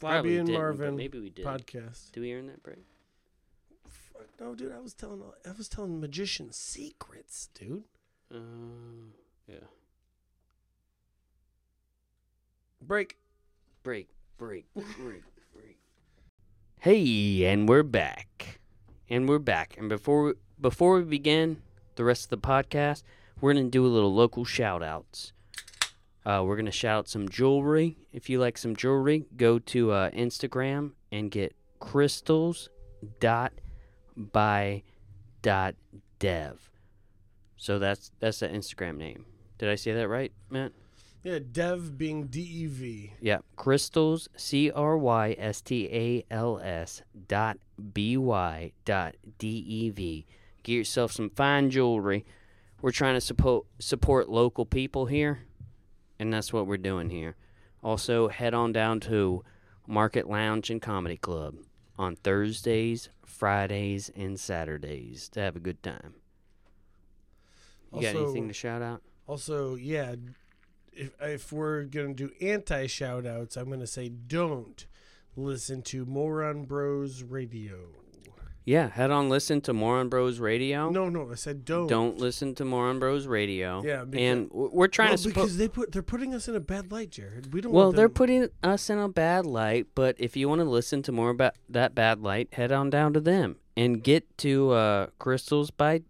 [0.00, 1.44] Probably and Marvin Maybe we did.
[1.44, 2.12] podcast.
[2.12, 2.78] Do we earn that break?
[4.40, 7.84] No, dude, I was telling I was telling magician secrets, dude.
[8.34, 8.38] Uh,
[9.46, 9.56] yeah.
[12.80, 13.18] Break.
[13.82, 15.76] Break, break, break, break.
[16.80, 18.60] Hey, and we're back.
[19.10, 19.76] And we're back.
[19.76, 21.60] And before we, before we begin
[21.96, 23.02] the rest of the podcast,
[23.42, 25.34] we're going to do a little local shout outs.
[26.26, 27.96] Uh, we're going to shout out some jewelry.
[28.12, 32.68] If you like some jewelry, go to uh, Instagram and get crystals
[33.20, 33.52] dot
[34.16, 34.82] by
[35.42, 35.74] dot
[36.18, 36.70] dev.
[37.56, 39.24] So that's that's the Instagram name.
[39.58, 40.72] Did I say that right, Matt?
[41.24, 43.12] Yeah, Dev being D E V.
[43.20, 47.58] Yeah, crystals C R Y S T A L S dot
[47.92, 50.26] B Y dot D E V.
[50.62, 52.24] Get yourself some fine jewelry.
[52.80, 55.40] We're trying to support support local people here,
[56.18, 57.36] and that's what we're doing here.
[57.82, 59.44] Also, head on down to
[59.86, 61.56] Market Lounge and Comedy Club
[61.98, 66.14] on Thursdays, Fridays, and Saturdays to have a good time.
[67.94, 69.02] You got anything to shout out?
[69.26, 70.14] Also, yeah,
[70.92, 74.86] if if we're gonna do anti shout outs, I'm gonna say don't
[75.36, 77.76] listen to Moron Bros Radio.
[78.68, 80.90] Yeah, head on listen to Moron Bros Radio.
[80.90, 81.86] No, no, I said don't.
[81.86, 83.82] Don't listen to Moron Bros Radio.
[83.82, 85.34] Yeah, because- and we're trying to support.
[85.46, 87.54] because they put they're putting us in a bad light, Jared.
[87.54, 87.72] We don't.
[87.72, 91.12] Well, they're putting us in a bad light, but if you want to listen to
[91.12, 95.70] more about that bad light, head on down to them and get to uh, crystals
[95.70, 96.02] by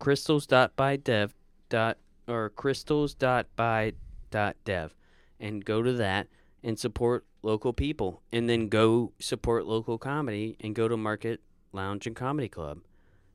[0.00, 1.30] crystals.bydev
[1.68, 1.96] dot
[2.26, 3.92] or crystals dot by
[4.32, 4.96] dot dev,
[5.38, 6.26] and go to that
[6.64, 11.40] and support local people and then go support local comedy and go to Market
[11.72, 12.80] Lounge and Comedy Club.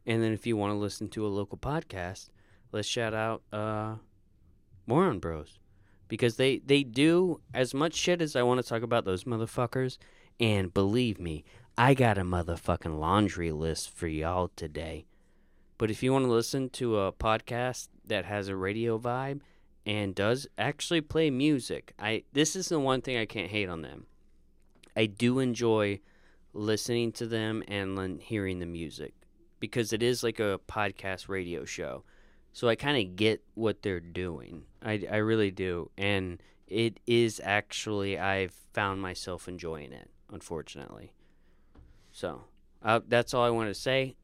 [0.06, 2.30] And then if you want to listen to a local podcast,
[2.72, 3.96] let's shout out uh
[4.88, 5.60] Moron Bros
[6.08, 9.98] because they they do as much shit as I want to talk about those motherfuckers.
[10.40, 11.44] And believe me,
[11.78, 15.06] I got a motherfucking laundry list for y'all today.
[15.78, 19.42] But if you want to listen to a podcast that has a radio vibe
[19.86, 23.82] and does actually play music, I this is the one thing I can't hate on
[23.82, 24.06] them.
[24.96, 26.00] I do enjoy
[26.56, 29.14] listening to them and hearing the music
[29.60, 32.04] because it is like a podcast radio show.
[32.54, 34.64] So I kind of get what they're doing.
[34.82, 35.92] I, I really do.
[35.98, 41.12] And it is actually, I've found myself enjoying it, unfortunately.
[42.12, 42.46] So
[42.82, 44.16] uh, that's all I want to say.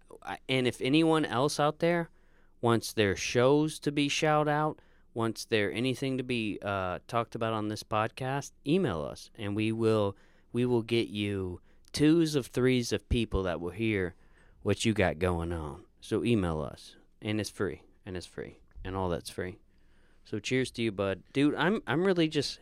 [0.47, 2.09] And if anyone else out there
[2.61, 4.79] wants their shows to be shout out,
[5.13, 9.71] wants there anything to be uh, talked about on this podcast, email us and we
[9.71, 10.15] will
[10.53, 11.59] we will get you
[11.93, 14.15] twos of threes of people that will hear
[14.63, 15.83] what you got going on.
[15.99, 19.59] So email us and it's free and it's free and all that's free.
[20.25, 21.23] So cheers to you, bud.
[21.33, 22.59] Dude, I'm I'm really just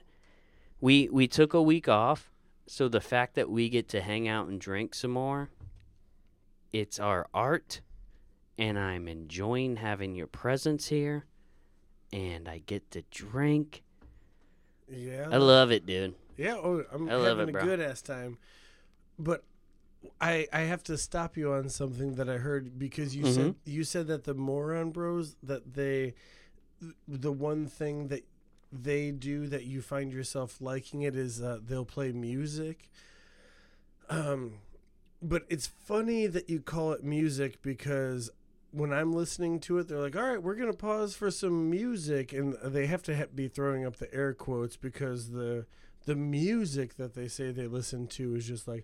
[0.82, 2.32] we we took a week off,
[2.68, 5.50] so the fact that we get to hang out and drink some more,
[6.72, 7.82] it's our art
[8.58, 11.26] and I'm enjoying having your presence here
[12.12, 13.84] and I get to drink.
[14.92, 15.28] Yeah.
[15.32, 16.16] I love it, dude.
[16.38, 17.64] Yeah, oh, I'm I love having it, a bro.
[17.64, 18.38] good ass time.
[19.20, 19.44] But
[20.22, 23.60] I I have to stop you on something that I heard because you said Mm-hmm.
[23.66, 26.16] you said that the Moron Bros that they
[27.08, 28.24] the one thing that
[28.72, 32.90] they do that you find yourself liking it is uh, they'll play music.
[34.10, 34.54] Um
[35.22, 38.30] but it's funny that you call it music because
[38.72, 42.32] when I'm listening to it, they're like, "All right, we're gonna pause for some music,"
[42.34, 45.66] and they have to ha- be throwing up the air quotes because the
[46.10, 48.84] the music that they say they listen to is just like,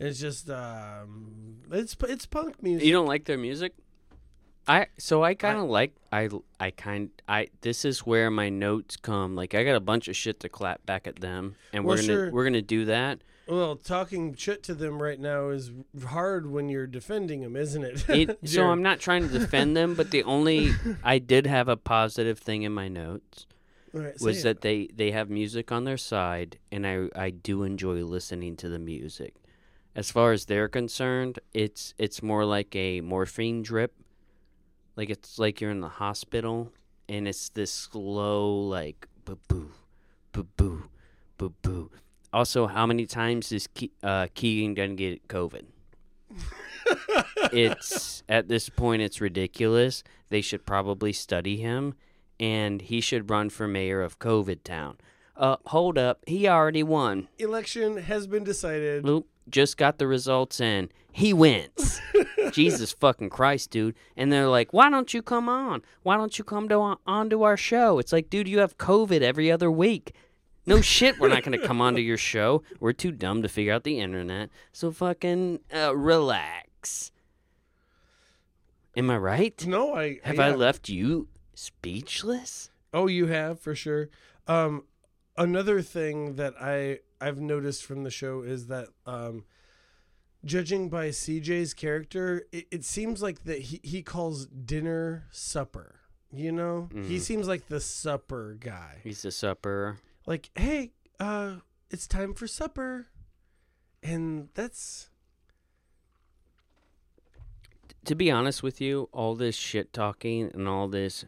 [0.00, 2.86] it's just um, it's it's punk music.
[2.86, 3.74] You don't like their music?
[4.66, 8.96] I so I kind of like I I kind I this is where my notes
[8.96, 9.36] come.
[9.36, 12.00] Like I got a bunch of shit to clap back at them, and Well, we're
[12.00, 12.30] gonna sure.
[12.32, 13.20] we're gonna do that.
[13.46, 15.70] Well, talking shit to them right now is
[16.06, 18.08] hard when you're defending them, isn't it?
[18.08, 20.72] It, so I'm not trying to defend them, but the only
[21.04, 23.46] I did have a positive thing in my notes
[23.92, 24.42] right, was it.
[24.44, 28.68] that they they have music on their side, and I I do enjoy listening to
[28.68, 29.34] the music.
[29.94, 33.94] As far as they're concerned, it's it's more like a morphine drip,
[34.96, 36.72] like it's like you're in the hospital,
[37.08, 39.70] and it's this slow like boo boo,
[40.32, 40.84] boo boo,
[41.36, 41.90] boo boo.
[42.34, 45.66] Also, how many times is Ke- uh, Keegan gonna get COVID?
[47.52, 50.02] it's at this point it's ridiculous.
[50.30, 51.94] They should probably study him,
[52.40, 54.96] and he should run for mayor of COVID Town.
[55.36, 57.28] Uh, hold up, he already won.
[57.38, 59.04] election has been decided.
[59.04, 60.88] Loop just got the results in.
[61.12, 62.00] He wins.
[62.50, 63.94] Jesus fucking Christ, dude.
[64.16, 65.82] And they're like, "Why don't you come on?
[66.02, 69.52] Why don't you come to onto our show?" It's like, dude, you have COVID every
[69.52, 70.12] other week.
[70.66, 72.62] No shit, we're not gonna come onto your show.
[72.80, 74.50] We're too dumb to figure out the internet.
[74.72, 77.10] So fucking uh, relax.
[78.96, 79.66] Am I right?
[79.66, 80.54] No, I Have I yeah.
[80.54, 82.70] left you speechless?
[82.92, 84.08] Oh, you have for sure.
[84.46, 84.84] Um,
[85.36, 89.44] another thing that I I've noticed from the show is that um,
[90.44, 96.00] judging by CJ's character, it, it seems like that he he calls dinner supper.
[96.32, 97.20] You know, he Mhm.
[97.20, 99.00] seems like the supper guy.
[99.04, 99.98] He's a supper.
[100.26, 101.56] Like, hey, uh,
[101.90, 103.06] it's time for supper,
[104.02, 105.10] and that's
[108.04, 111.24] to be honest with you, all this shit talking and all this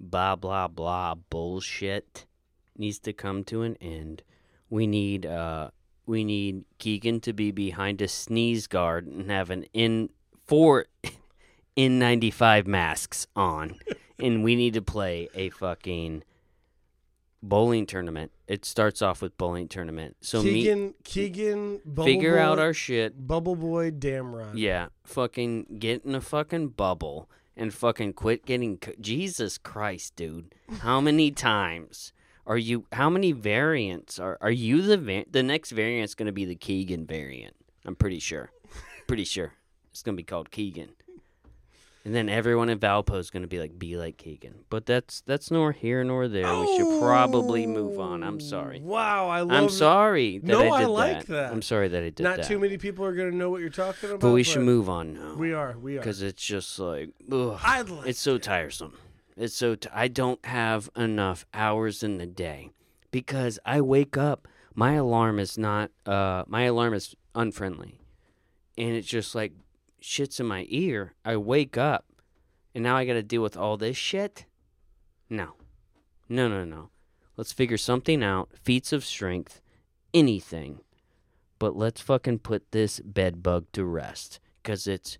[0.00, 2.26] blah blah blah bullshit
[2.76, 4.22] needs to come to an end.
[4.68, 5.70] We need uh
[6.06, 10.10] we need Keegan to be behind a sneeze guard and have an in
[10.46, 10.86] four
[11.76, 13.78] N95 masks on.
[14.18, 16.22] and we need to play a fucking
[17.48, 20.16] bowling tournament It starts off with bowling tournament.
[20.20, 23.26] So me Keegan, Keegan, Bubble figure out Boy- our shit.
[23.26, 24.52] Bubble Boy Damron.
[24.54, 28.78] Yeah, fucking get in a fucking bubble and fucking quit getting.
[28.84, 30.54] c- Jesus Christ, dude!
[30.80, 32.12] How many times
[32.46, 32.86] are you?
[32.92, 37.06] How many variants are are you the va- the next variant's gonna be the Keegan
[37.06, 37.54] variant?
[37.86, 38.50] I'm pretty sure.
[39.06, 39.52] pretty sure
[39.90, 40.90] it's gonna be called Keegan.
[42.06, 44.66] And then everyone in Valpo is gonna be like, be like Keegan.
[44.68, 46.54] But that's that's nor here nor there.
[46.60, 48.22] we should probably move on.
[48.22, 48.80] I'm sorry.
[48.82, 49.50] Wow, I love.
[49.52, 51.50] I'm sorry that No, I I like that.
[51.50, 52.42] I'm sorry that I did Not that.
[52.42, 54.20] Not too many people are gonna know what you're talking about.
[54.20, 55.34] but we should move on now.
[55.34, 55.78] We are.
[55.78, 56.00] We are.
[56.00, 58.98] because it's just like ugh, like it's so tiresome
[59.36, 62.70] it's so t- i don't have enough hours in the day
[63.10, 67.98] because i wake up my alarm is not uh my alarm is unfriendly
[68.78, 69.52] and it's just like
[70.04, 72.06] shits in my ear i wake up
[72.74, 74.44] and now i gotta deal with all this shit
[75.30, 75.52] no
[76.28, 76.90] no no no
[77.36, 79.60] let's figure something out feats of strength
[80.12, 80.80] anything
[81.58, 85.18] but let's fucking put this bed bug to rest because it's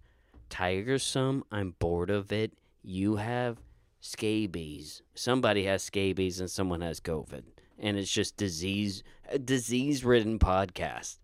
[0.51, 1.45] tiresome.
[1.51, 2.53] I'm bored of it.
[2.83, 3.59] You have
[4.01, 5.03] scabies.
[5.15, 7.43] Somebody has scabies and someone has COVID.
[7.79, 11.19] And it's just disease a disease ridden podcast.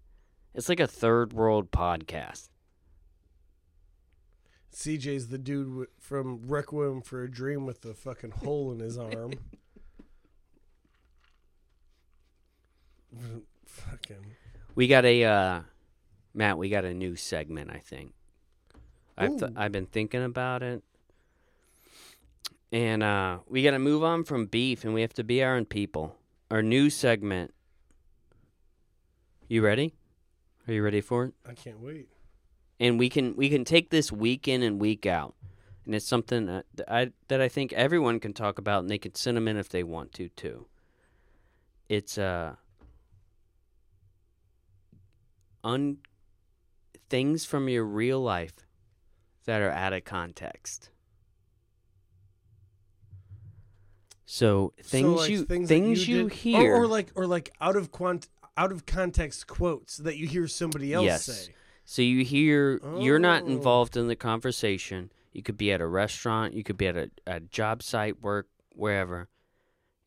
[0.55, 2.49] It's like a third world podcast.
[4.75, 9.33] CJ's the dude from Requiem for a Dream with the fucking hole in his arm.
[13.67, 14.37] fucking.
[14.75, 15.61] We got a uh
[16.35, 18.13] Matt, we got a new segment, I think.
[19.19, 19.53] I've th-.
[19.57, 20.83] I've been thinking about it.
[22.73, 25.57] And uh we got to move on from beef and we have to be our
[25.57, 26.17] own people.
[26.51, 27.53] Our new segment.
[29.49, 29.95] You ready?
[30.69, 31.35] Are you ready for it?
[31.49, 32.09] I can't wait.
[32.81, 35.35] And we can we can take this week in and week out,
[35.85, 39.15] and it's something that I that I think everyone can talk about, and they can
[39.15, 40.67] send them in if they want to too.
[41.89, 42.57] It's uh
[45.63, 45.99] un
[47.11, 48.55] things from your real life
[49.45, 50.91] that are out of context.
[54.25, 57.27] So things so, like, you things, things, that you, did- hear or, or like or
[57.27, 61.25] like out of quant out of context quotes that you hear somebody else Yes.
[61.25, 61.55] say.
[61.85, 63.47] So you hear you're not Oh.
[63.47, 65.11] involved in the conversation.
[65.33, 68.49] You could be at a restaurant, you could be at a, a job site, work,
[68.75, 69.29] wherever,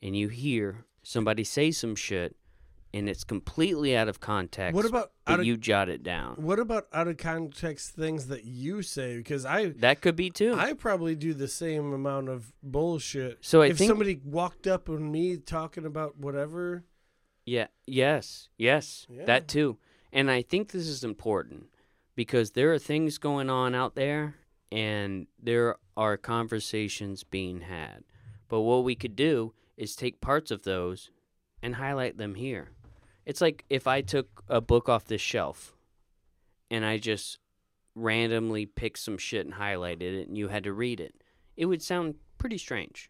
[0.02, 2.36] and you hear somebody say some shit,
[2.94, 4.76] and it's completely out of context.
[4.76, 6.36] What about of you jot it down?
[6.36, 9.18] what about out of context things that you say?
[9.18, 10.54] Because I That could be too.
[10.56, 13.38] I probably do the same amount of bullshit.
[13.42, 16.84] so I if think somebody walked up on me talking about whatever,
[17.46, 19.26] Yeah, yes, yes, Yeah.
[19.26, 19.78] that too.
[20.14, 21.70] And I think this is important
[22.16, 24.36] because there are things going on out there
[24.72, 28.04] and there are conversations being had.
[28.48, 31.10] But what we could do is take parts of those
[31.64, 32.70] and highlight them here.
[33.26, 35.76] It's like if I took a book off this shelf
[36.70, 37.40] and I just
[37.96, 41.24] randomly picked some shit and highlighted it and you had to read it.
[41.58, 43.10] It would sound pretty strange.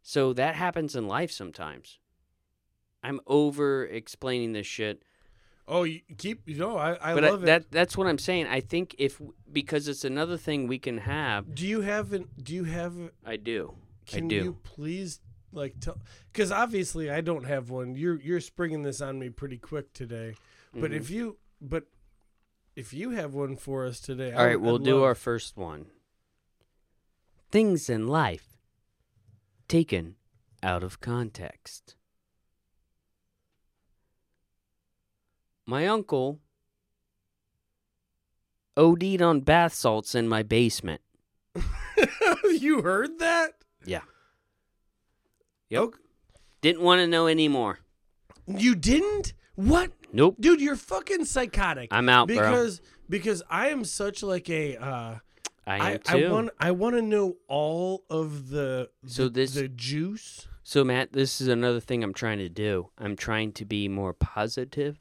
[0.00, 1.98] So that happens in life sometimes.
[3.02, 5.02] I'm over explaining this shit,
[5.68, 7.46] oh, you keep you know I I but I, love it.
[7.46, 8.46] that that's what I'm saying.
[8.46, 9.20] I think if
[9.52, 11.54] because it's another thing we can have.
[11.54, 12.94] do you have an do you have
[13.24, 13.74] I do.
[14.06, 14.36] can I do.
[14.36, 15.20] Can you please
[15.52, 15.98] like tell
[16.32, 17.94] because obviously I don't have one.
[17.94, 20.34] You're you're springing this on me pretty quick today.
[20.74, 20.96] But Mhm.
[20.96, 21.84] if you but
[22.74, 25.14] if you have one for us today, I all right, we'll I'd do love- our
[25.14, 25.86] first one.
[27.50, 28.56] Things in life
[29.68, 30.16] taken
[30.62, 31.96] out of context.
[35.66, 36.40] My uncle
[38.76, 41.00] OD'd on bath salts in my basement.
[42.44, 43.52] you heard that?
[43.84, 44.00] Yeah.
[45.70, 45.82] Yep.
[45.82, 45.98] Ok-
[46.60, 47.80] Didn't want to know anymore.
[48.46, 49.34] You didn't?
[49.54, 49.92] What?
[50.12, 50.36] Nope.
[50.40, 51.88] Dude, you're fucking psychotic.
[51.92, 52.36] I'm out, bro.
[52.36, 55.18] because because I am such like a uh
[55.66, 59.68] I I, I want I want to know all of the So the, this- the
[59.68, 60.48] juice.
[60.64, 62.90] So, Matt, this is another thing I'm trying to do.
[62.96, 64.96] I'm trying to be more positive.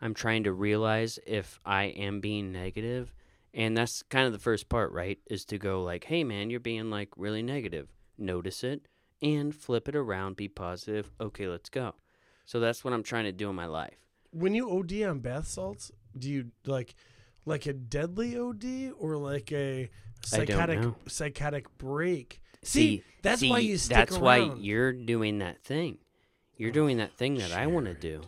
[0.00, 3.14] I'm trying to realize if I am being negative.
[3.54, 5.18] And that's kind of the first part, right?
[5.30, 7.88] Is to go like, hey, man, you're being like really negative.
[8.16, 8.86] Notice it
[9.22, 11.10] and flip it around, be positive.
[11.20, 11.94] Okay, let's go.
[12.44, 13.96] So that's what I'm trying to do in my life.
[14.30, 16.94] When you OD on bath salts, do you like
[17.44, 19.90] like a deadly OD or like a
[20.24, 22.40] psychotic psychotic break?
[22.62, 25.98] See, that's why you stick That's why you're doing that thing.
[26.56, 28.22] You're doing that thing that I want to do.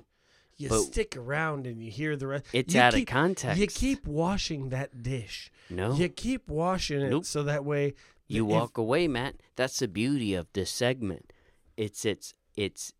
[0.61, 2.47] You but- stick around and you hear the rest.
[2.53, 3.61] It's you out keep, of context.
[3.61, 5.51] You keep washing that dish.
[5.71, 5.95] no.
[5.95, 7.25] You keep washing it Nope.
[7.25, 7.95] so that way
[8.29, 9.37] You if- walk away, Matt.
[9.57, 11.33] That's the beauty of this segment.
[11.77, 12.93] It's it's it's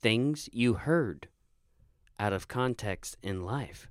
[0.00, 1.28] things you heard
[2.18, 3.88] out of context in life.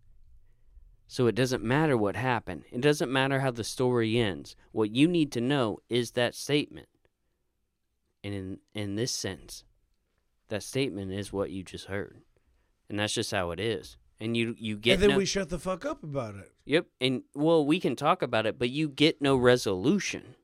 [1.07, 2.63] So it doesn't matter what happened.
[2.70, 4.57] It doesn't matter how the story ends.
[4.74, 6.89] What you need to know is that statement.
[8.24, 9.63] And in in this sense,
[10.49, 12.24] that statement is what you just heard.
[12.89, 13.97] And that's just how it is.
[14.19, 16.51] And you you get and then no- we shut the fuck up about it.
[16.65, 16.88] Yep.
[16.99, 20.35] And well, we can talk about it, but you get no resolution.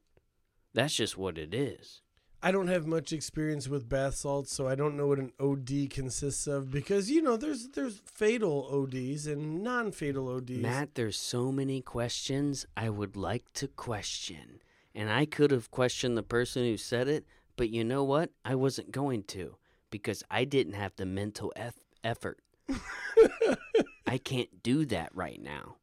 [0.74, 2.02] That's just what it is.
[2.46, 5.90] I don't have much experience with bath salts, so I don't know what an OD
[5.90, 10.52] consists of because you know there's there's fatal ODs and non-fatal ODs.
[10.52, 14.60] Matt, there's so many questions I would like to question.
[14.94, 17.26] And I could have questioned the person who said it,
[17.56, 18.32] but you know what?
[18.44, 19.56] I wasn't going to
[19.90, 22.40] because I didn't have the mental eff- effort.
[24.08, 25.78] I can't do that right now.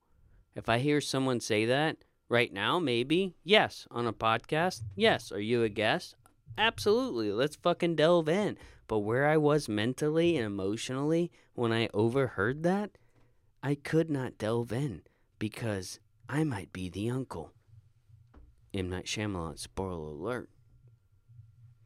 [0.55, 1.99] If I hear someone say that
[2.29, 5.33] right now, maybe, yes, on a podcast, yes.
[5.33, 6.17] Are you a guest?
[6.59, 7.33] Absolutely.
[7.33, 8.59] Let's fucking delve in.
[8.87, 12.91] But where I was mentally and emotionally when I overheard that,
[13.63, 15.03] I could not delve in
[15.39, 17.53] because I might be the uncle.
[18.73, 18.89] M.
[18.89, 20.49] Night Shyamalan, spoiler alert.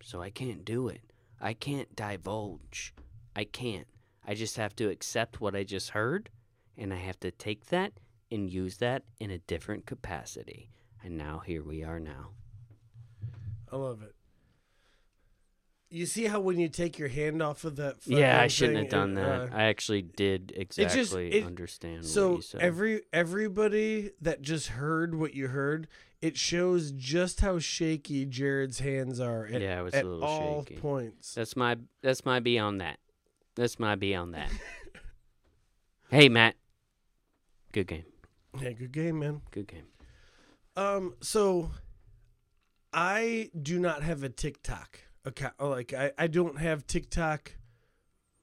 [0.03, 1.01] So I can't do it.
[1.41, 2.95] I can't divulge.
[3.35, 3.87] I can't.
[4.27, 6.31] I just have to accept what I just heard,
[6.77, 7.93] and I have to take that
[8.31, 10.71] and use that in a different capacity.
[11.03, 12.31] And now here we are now.
[13.71, 14.15] I love it.
[15.91, 17.97] You see how when you take your hand off of that?
[18.07, 19.41] yeah, I shouldn't have done that.
[19.43, 22.61] uh, I actually did just- exactly it- understand what so you said.
[22.63, 25.87] every everybody that just heard what you heard,
[26.21, 30.65] it shows just how shaky Jared's hands are at, Yeah, it was a little all
[30.65, 30.81] shaky.
[30.81, 31.35] points.
[31.35, 32.99] That's my that's my be on that.
[33.57, 34.51] That's my be on that.
[36.11, 36.57] hey Matt.
[37.73, 38.05] Good game.
[38.61, 39.43] Yeah, good game, man.
[39.51, 39.87] Good game.
[40.77, 41.71] Um, so
[42.93, 45.55] I do not have a TikTok account.
[45.59, 47.53] Like I, I don't have TikTok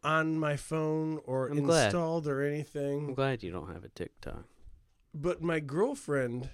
[0.04, 1.86] on my phone or I'm glad.
[1.86, 3.10] installed or anything.
[3.10, 4.46] I'm glad you don't have a TikTok.
[5.14, 6.50] But my girlfriend,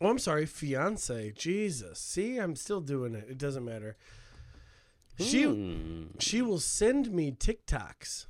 [0.00, 1.32] oh, I'm sorry, fiance.
[1.36, 3.26] Jesus, see, I'm still doing it.
[3.28, 3.96] It doesn't matter.
[5.18, 6.04] She Hmm.
[6.18, 8.26] she will send me TikToks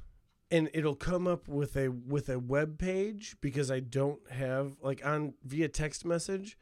[0.50, 5.04] and it'll come up with a with a web page because I don't have like
[5.04, 6.56] on via text message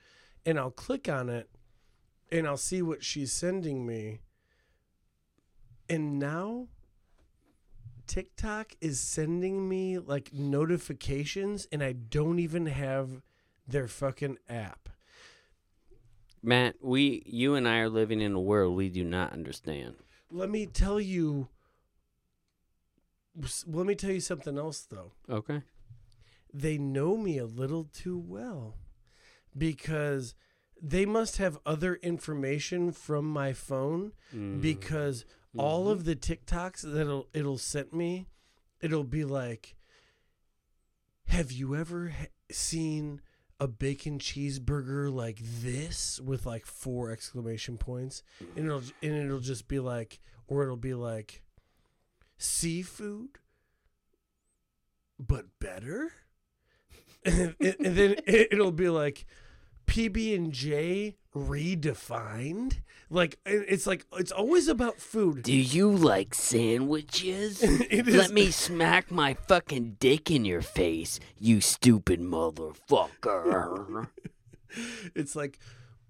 [0.45, 1.49] and I'll click on it
[2.31, 4.19] and I'll see what she's sending me.
[5.89, 6.69] And now
[8.09, 13.23] TikTok is sending me like notifications and I don't even have
[13.69, 14.89] their fucking app.
[16.43, 19.97] Matt, we you and I are living in a world we do not understand.
[20.31, 21.49] Let me tell you
[23.67, 25.13] let me tell you something else though.
[25.29, 25.63] Okay.
[26.55, 28.77] they know me a little too well
[29.57, 30.35] because
[30.81, 34.61] they must have other information from my phone Mm.
[34.63, 35.25] because
[35.59, 38.27] all of the TikToks that it'll it'll send me
[38.81, 39.75] it'll be like
[41.29, 43.21] have you ever ha- seen
[43.59, 48.23] a bacon cheeseburger like this with like four exclamation points
[48.55, 51.43] and it'll and it'll just be like or it'll be like
[52.39, 53.39] seafood
[55.19, 56.13] but better?
[57.25, 59.27] And, and- and then it, it'll be like
[59.87, 62.79] PB and J redefined.
[63.09, 65.43] Like it's like it's always about food.
[65.45, 67.63] Do you like sandwiches?
[67.91, 74.09] Is- Let me smack my fucking dick in your face, you stupid motherfucker.
[75.15, 75.59] It's like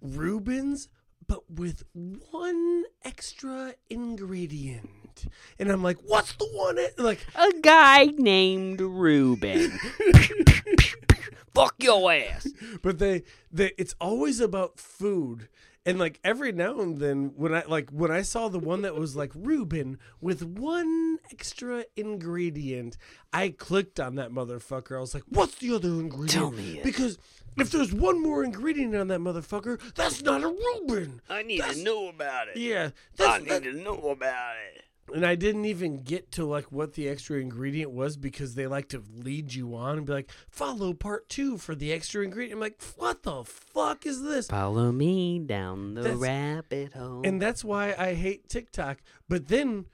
[0.01, 0.89] Reubens
[1.29, 5.27] but with one extra ingredient.
[5.59, 6.79] And I'm like, what's the one?
[6.79, 9.79] e-" Like, A guy named Ruben.
[11.55, 12.49] Fuck your ass.
[12.83, 13.23] but they,
[13.53, 15.49] they, it's always about food.
[15.85, 18.97] And like every now and then, when I like when I saw the one that
[18.97, 22.97] was like Reuben with one extra ingredient,
[23.33, 24.97] I clicked on that motherfucker.
[24.97, 26.83] I was like, "What's the other ingredient?" Tell me it.
[26.83, 27.19] because
[27.57, 31.21] if there's one more ingredient on that motherfucker, that's not a Reuben.
[31.29, 32.57] I need That's- to know about it.
[32.57, 34.86] Yeah, I need that, to know about it.
[35.15, 38.89] And I didn't even get to like what the extra ingredient was because they like
[38.91, 42.55] to lead you on and be like, follow part two for the extra ingredient.
[42.55, 44.49] I'm like, what the fuck is this?
[44.49, 47.23] Follow me down the That's- rabbit hole.
[47.25, 48.99] And that's why I hate TikTok.
[49.29, 49.87] But then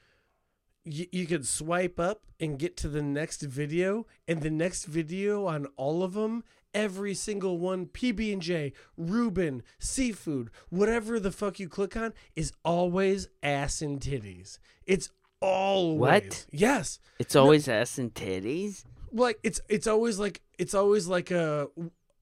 [0.86, 5.46] y- you could swipe up and get to the next video, and the next video
[5.46, 6.42] on all of them,
[6.74, 12.52] every single one, PB and J, Reuben, seafood, whatever the fuck you click on, is
[12.64, 14.58] always ass and titties.
[14.86, 15.10] It's
[15.40, 16.46] always What?
[16.52, 16.98] Yes.
[17.18, 18.84] it's always ass and titties.
[19.12, 21.68] like it's it's always like it's always like a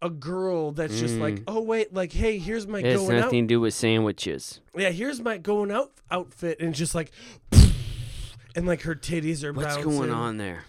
[0.02, 1.44] a girl that's just like Mm.
[1.46, 4.60] oh wait like hey here's my It has going out nothing to do with sandwiches.
[4.74, 7.12] yeah here's my going out outfit and just like
[8.56, 9.90] and like her titties are What's bouncing.
[9.98, 10.64] going on there?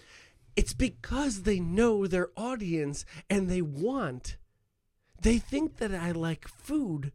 [0.56, 4.36] It's because they know their audience and they want.
[5.20, 7.12] They think that I like food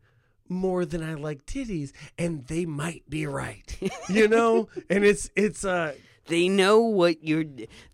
[0.50, 3.78] more than I like titties, and they might be right.
[4.10, 5.94] you know, and it's it's uh
[6.26, 7.46] They know what you're.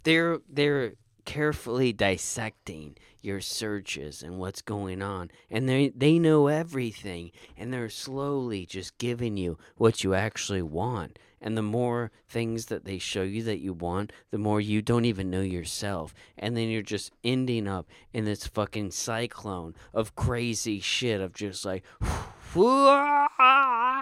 [0.04, 0.94] They're they're
[1.26, 7.90] carefully dissecting your searches and what's going on, and they they know everything, and they're
[7.90, 11.18] slowly just giving you what you actually want.
[11.44, 15.04] And the more things that they show you that you want, the more you don't
[15.04, 16.14] even know yourself.
[16.38, 21.66] And then you're just ending up in this fucking cyclone of crazy shit of just
[21.66, 21.84] like.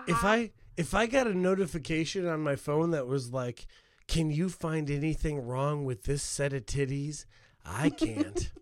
[0.07, 3.65] if I if I got a notification on my phone that was like,
[4.07, 7.25] "Can you find anything wrong with this set of titties?"
[7.65, 8.51] I can't.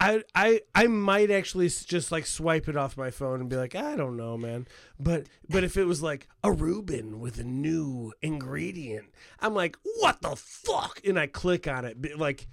[0.00, 3.74] I I I might actually just like swipe it off my phone and be like,
[3.74, 4.66] I don't know, man.
[4.98, 9.06] But but if it was like a Reuben with a new ingredient,
[9.40, 11.00] I'm like, what the fuck?
[11.04, 12.48] And I click on it, like,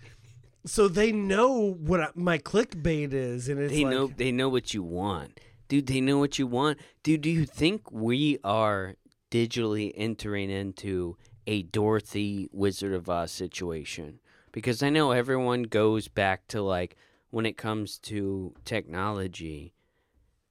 [0.65, 4.49] so they know what I, my clickbait is, and it's they like, know they know
[4.49, 8.95] what you want dude they know what you want dude do you think we are
[9.31, 11.15] digitally entering into
[11.47, 14.19] a dorothy wizard of oz situation
[14.51, 16.97] because i know everyone goes back to like
[17.31, 19.73] when it comes to technology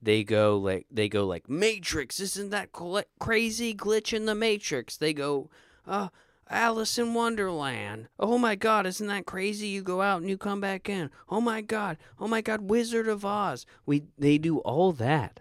[0.00, 4.96] they go like they go like matrix isn't that cl- crazy glitch in the matrix
[4.96, 5.50] they go
[5.86, 6.08] uh
[6.50, 8.08] Alice in Wonderland.
[8.18, 9.66] Oh my god, isn't that crazy?
[9.66, 11.10] You go out and you come back in.
[11.28, 11.98] Oh my god.
[12.18, 13.66] Oh my god, Wizard of Oz.
[13.84, 15.40] We they do all that.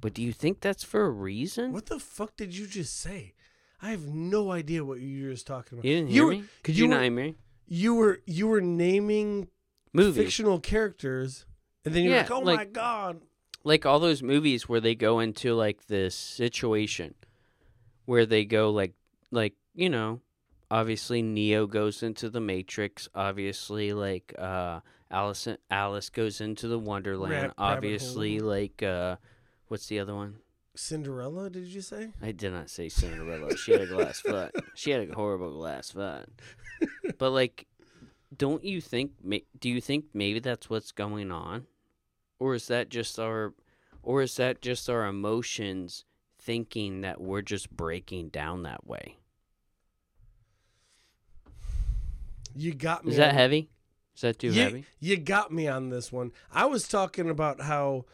[0.00, 1.72] But do you think that's for a reason?
[1.72, 3.34] What the fuck did you just say?
[3.82, 5.86] I have no idea what you were just talking about.
[5.88, 6.44] You didn't You hear were- me?
[6.62, 7.34] Could you, you not were- hear me?
[7.66, 9.48] You were you were naming
[9.94, 10.16] Movies.
[10.24, 11.46] fictional characters,
[11.84, 13.20] and then you're Yeah, like, "Oh like- my god!"
[13.66, 17.14] like all those movies where they go into like this situation
[18.04, 18.92] where they go like
[19.30, 20.20] like you know
[20.70, 24.80] obviously neo goes into the matrix obviously like uh
[25.10, 28.48] alice alice goes into the wonderland rabbit obviously hole.
[28.48, 29.16] like uh
[29.68, 30.36] what's the other one
[30.76, 31.48] Cinderella?
[31.48, 32.10] Did you say?
[32.20, 35.90] i did not say cinderella she had a glass foot she had a horrible glass
[35.92, 36.28] foot
[37.16, 37.66] but like
[38.36, 39.12] don't you think
[39.58, 41.66] do you think maybe that's what's going on
[42.38, 43.54] or is that just our
[44.02, 46.04] or is that just our emotions
[46.38, 49.16] thinking that we're just breaking down that way
[52.54, 53.12] You got me.
[53.12, 53.70] is that on- heavy
[54.14, 56.32] is that too you, heavy You got me on this one.
[56.52, 58.04] I was talking about how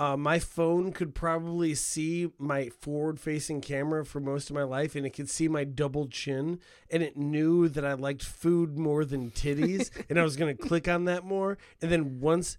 [0.00, 5.04] uh, my phone could probably see my forward-facing camera for most of my life, and
[5.04, 6.58] it could see my double chin,
[6.90, 10.88] and it knew that I liked food more than titties, and I was gonna click
[10.88, 11.58] on that more.
[11.82, 12.56] And then once,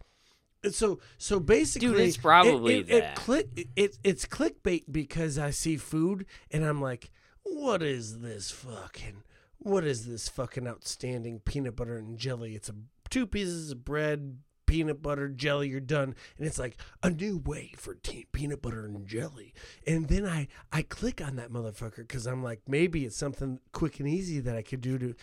[0.70, 3.04] so so basically, it's probably it, it, that.
[3.04, 7.10] It click, it it's clickbait because I see food, and I'm like,
[7.42, 9.24] what is this fucking?
[9.58, 12.54] What is this fucking outstanding peanut butter and jelly?
[12.54, 12.76] It's a
[13.10, 14.38] two pieces of bread,
[14.72, 15.68] peanut butter, jelly.
[15.70, 19.54] You're done, and it's like a new way for tea, peanut butter and jelly.
[19.86, 24.00] And then I I click on that motherfucker because I'm like, maybe it's something quick
[24.00, 25.16] and easy that I could do to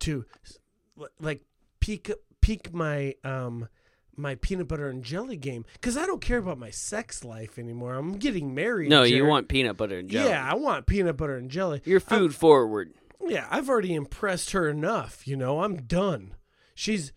[0.00, 0.24] to
[1.20, 1.42] like
[1.80, 2.10] peak
[2.40, 3.68] peak my um
[4.16, 7.94] my peanut butter and jelly game because I don't care about my sex life anymore.
[7.94, 8.90] I'm getting married.
[8.90, 11.82] no you want peanut butter and jelly Yeah, I want peanut butter and jelly.
[11.84, 12.92] you're I'm- food forward
[13.26, 15.26] yeah, I've already impressed her enough.
[15.26, 16.34] You know, I'm done.
[16.74, 17.12] She's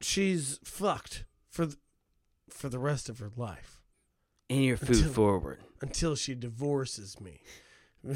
[0.00, 1.78] she's fucked for th-
[2.50, 3.82] for the rest of her life
[4.48, 7.40] and you're food Until- forward until she divorces me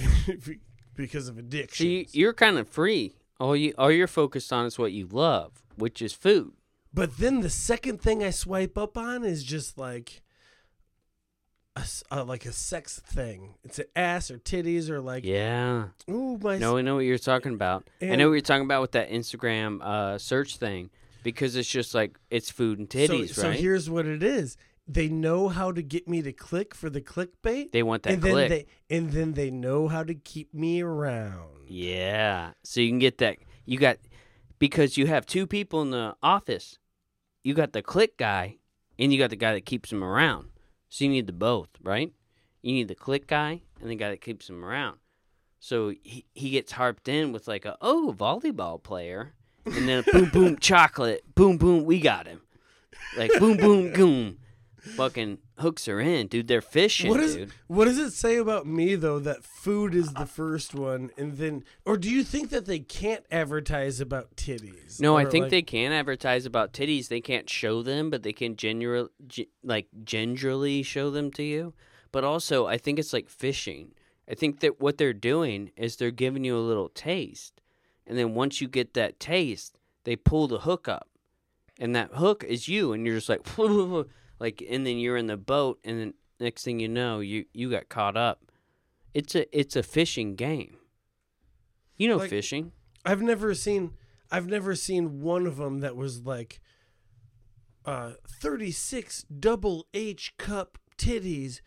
[0.97, 1.85] because of addiction.
[1.85, 5.07] so you, you're kind of free all you all you're focused on is what you
[5.11, 6.53] love which is food
[6.93, 10.23] But then the second thing I swipe up on is just like
[11.77, 13.55] a, uh, like a sex thing.
[13.63, 17.17] It's an ass or titties or like yeah ooh my No, I know what you're
[17.19, 17.89] talking about.
[18.03, 20.91] I know what you're talking about with that Instagram uh, search thing
[21.23, 23.57] because it's just like it's food and titties, so, right?
[23.57, 24.57] So here's what it is.
[24.87, 27.71] They know how to get me to click for the clickbait.
[27.71, 31.69] they want that and then they and then they know how to keep me around.
[31.69, 33.37] yeah, so you can get that.
[33.67, 33.99] You got
[34.59, 36.79] because you have two people in the office.
[37.43, 38.57] You got the click guy,
[38.99, 40.49] and you got the guy that keeps them around.
[40.89, 42.13] So you need the both, right?
[42.63, 44.99] You need the click guy and the guy that keeps him around.
[45.59, 49.35] So he, he gets harped in with like a oh volleyball player,
[49.67, 52.41] and then boom boom chocolate, boom boom we got him,
[53.17, 54.39] like boom boom boom,
[54.79, 56.49] fucking hooks her in, dude.
[56.49, 57.51] They're fishing, What is dude.
[57.67, 61.65] what does it say about me though that food is the first one and then
[61.85, 65.01] or do you think that they can't advertise about titties?
[65.01, 67.09] No, I think like- they can advertise about titties.
[67.09, 71.75] They can't show them, but they can general, ge- like gingerly show them to you.
[72.13, 73.93] But also, I think it's like fishing.
[74.29, 77.61] I think that what they're doing is they're giving you a little taste.
[78.07, 81.09] And then once you get that taste, they pull the hook up.
[81.79, 83.47] And that hook is you and you're just like
[84.39, 87.71] like and then you're in the boat and then next thing you know, you you
[87.71, 88.43] got caught up.
[89.15, 90.77] It's a it's a fishing game.
[91.97, 92.73] You know Like- fishing.
[93.05, 93.93] I've never seen
[94.31, 96.61] I've never seen one of them that was like
[97.87, 101.61] uh 36 double H cup titties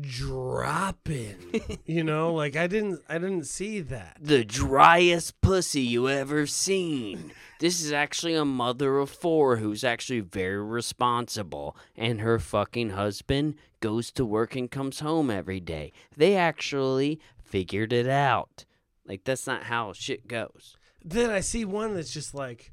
[0.00, 1.60] dropping.
[1.86, 4.18] you know, like I didn't I didn't see that.
[4.20, 7.32] the driest pussy you ever seen.
[7.60, 13.54] This is actually a mother of four who's actually very responsible, and her fucking husband
[13.80, 15.92] goes to work and comes home every day.
[16.16, 18.64] They actually figured it out.
[19.06, 20.76] Like, that's not how shit goes.
[21.04, 22.72] Then I see one that's just like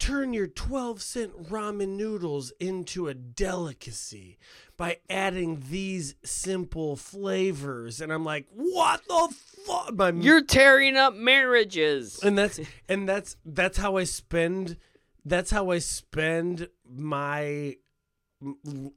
[0.00, 4.38] turn your 12 cent ramen noodles into a delicacy
[4.76, 9.34] by adding these simple flavors and I'm like, "What the
[9.66, 12.18] fuck?" My You're tearing up marriages.
[12.24, 14.78] and that's and that's that's how I spend
[15.24, 17.76] that's how I spend my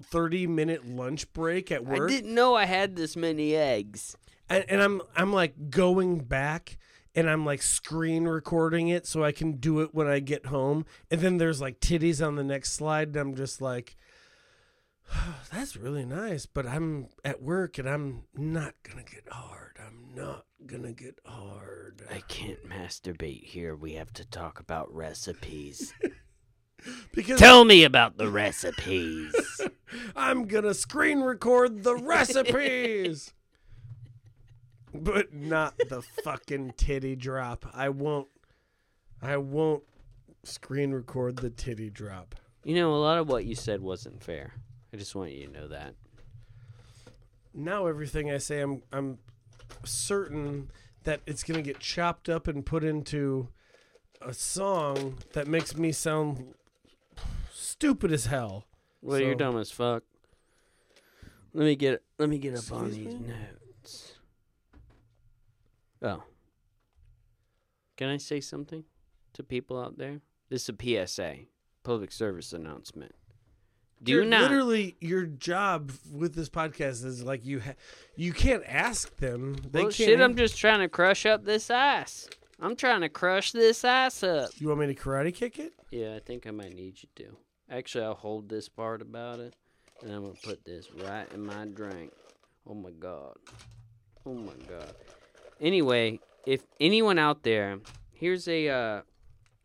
[0.04, 2.10] 30 minute lunch break at work.
[2.10, 4.16] I didn't know I had this many eggs.
[4.50, 6.78] and, and I'm I'm like going back
[7.16, 10.86] and I'm like screen recording it so I can do it when I get home
[11.12, 13.96] and then there's like titties on the next slide and I'm just like
[15.52, 20.16] that's really nice but I'm at work and I'm not going to get hard I'm
[20.16, 23.76] not going to get hard I can't masturbate here.
[23.76, 25.94] We have to talk about recipes.
[27.14, 29.34] because Tell me about the recipes.
[30.16, 33.34] I'm gonna screen record the recipes,
[34.94, 37.66] but not the fucking titty drop.
[37.74, 38.28] I won't.
[39.22, 39.84] I won't
[40.44, 42.36] screen record the titty drop.
[42.64, 44.54] You know, a lot of what you said wasn't fair.
[44.94, 45.96] I just want you to know that.
[47.54, 49.20] Now everything I say, I'm I'm
[49.84, 50.70] certain
[51.04, 53.50] that it's gonna get chopped up and put into
[54.22, 56.54] a song that makes me sound
[57.52, 58.66] stupid as hell.
[59.02, 60.04] Well, you're dumb as fuck.
[61.54, 63.14] Let me get let me get up on these me?
[63.14, 63.63] notes.
[66.04, 66.24] Oh.
[67.96, 68.84] Can I say something
[69.34, 70.20] to people out there?
[70.50, 71.36] This is a PSA,
[71.84, 73.16] public service announcement.
[74.02, 77.76] Do You're not literally your job with this podcast is like you ha-
[78.18, 79.56] you can't ask them.
[79.72, 79.96] They well, can't.
[79.96, 82.28] shit, I'm just trying to crush up this ass.
[82.60, 84.50] I'm trying to crush this ass up.
[84.58, 85.74] You want me to karate kick it?
[85.90, 87.38] Yeah, I think I might need you to.
[87.70, 89.56] Actually, I'll hold this part about it,
[90.02, 92.12] and I'm gonna put this right in my drink.
[92.68, 93.38] Oh my god.
[94.26, 94.94] Oh my god.
[95.64, 97.80] Anyway, if anyone out there,
[98.12, 98.68] here's a.
[98.68, 99.02] Uh,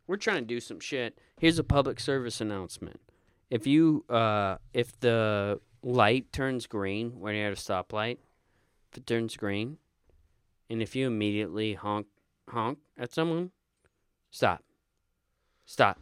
[0.07, 1.19] we're trying to do some shit.
[1.37, 3.01] Here's a public service announcement.
[3.49, 8.17] If you, uh, if the light turns green when you're at a stoplight,
[8.91, 9.77] if it turns green,
[10.69, 12.07] and if you immediately honk,
[12.47, 13.51] honk at someone,
[14.31, 14.63] stop.
[15.65, 15.99] Stop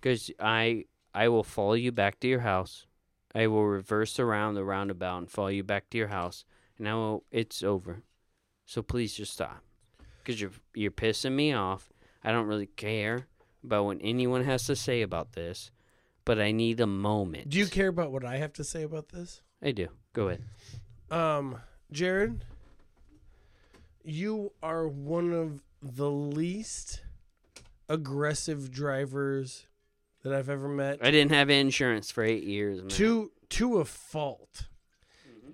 [0.00, 2.86] because I I will follow you back to your house.
[3.34, 6.46] I will reverse around the roundabout and follow you back to your house,
[6.78, 7.24] and I will.
[7.30, 8.04] It's over.
[8.68, 9.62] So please just stop,
[10.22, 11.88] because you're you're pissing me off.
[12.22, 13.26] I don't really care
[13.64, 15.70] about what anyone has to say about this,
[16.26, 17.48] but I need a moment.
[17.48, 19.40] Do you care about what I have to say about this?
[19.62, 19.88] I do.
[20.12, 20.42] Go ahead.
[21.10, 21.56] Um,
[21.90, 22.44] Jared,
[24.04, 27.00] you are one of the least
[27.88, 29.66] aggressive drivers
[30.22, 30.98] that I've ever met.
[31.00, 32.80] I didn't have insurance for eight years.
[32.80, 32.88] Man.
[32.90, 34.68] to to a fault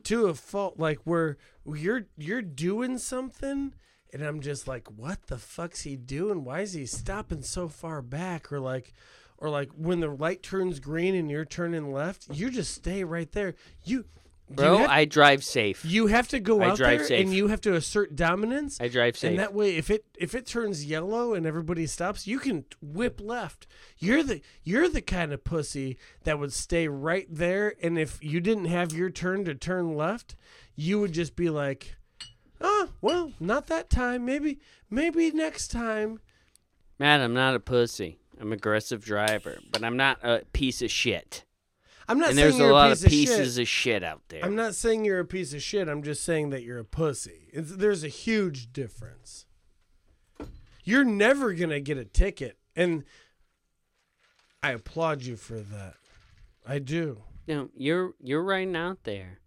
[0.02, 3.72] to a fault like where you're you're doing something
[4.12, 6.44] and i'm just like what the fuck's he doing?
[6.44, 8.52] Why is he stopping so far back?
[8.52, 8.92] Or like
[9.38, 13.30] or like when the light turns green and you're turning left you just stay right
[13.32, 13.54] there.
[13.84, 14.04] You
[14.57, 14.78] bro.
[14.78, 15.84] have, I drive safe.
[15.84, 17.20] you have to go I out drive there safe.
[17.26, 19.30] and you have to assert dominance I drive safe.
[19.30, 23.20] and that way, if it if it turns yellow and everybody stops, you can whip
[23.22, 23.66] left.
[23.98, 28.40] You're the you're the kind of pussy that would stay right there, and if you
[28.40, 30.36] didn't have your turn to turn left,
[30.76, 31.96] you would just be like,
[32.61, 34.24] "Oh, well, not that time.
[34.24, 34.59] Maybe
[34.90, 36.20] maybe next time."
[36.98, 38.18] Matt, I'm not a pussy.
[38.40, 41.44] I'm aggressive driver, but I'm not a piece of shit.
[42.09, 43.62] I'm not and saying there's you're a lot piece of pieces shit.
[43.62, 44.44] of shit out there.
[44.44, 45.88] I'm not saying you're a piece of shit.
[45.88, 47.48] I'm just saying that you're a pussy.
[47.52, 49.46] It's, there's a huge difference.
[50.84, 53.05] You're never gonna get a ticket, and
[54.62, 55.94] I applaud you for that.
[56.66, 57.22] I do.
[57.46, 59.38] No, you're you're riding out there.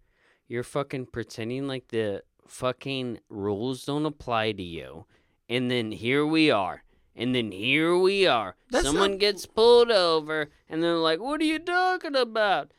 [0.48, 5.06] You're fucking pretending like the fucking rules don't apply to you.
[5.48, 6.82] And then here we are.
[7.18, 8.54] And then here we are.
[8.70, 12.72] That's Someone not- gets pulled over and they're like, "What are you talking about?"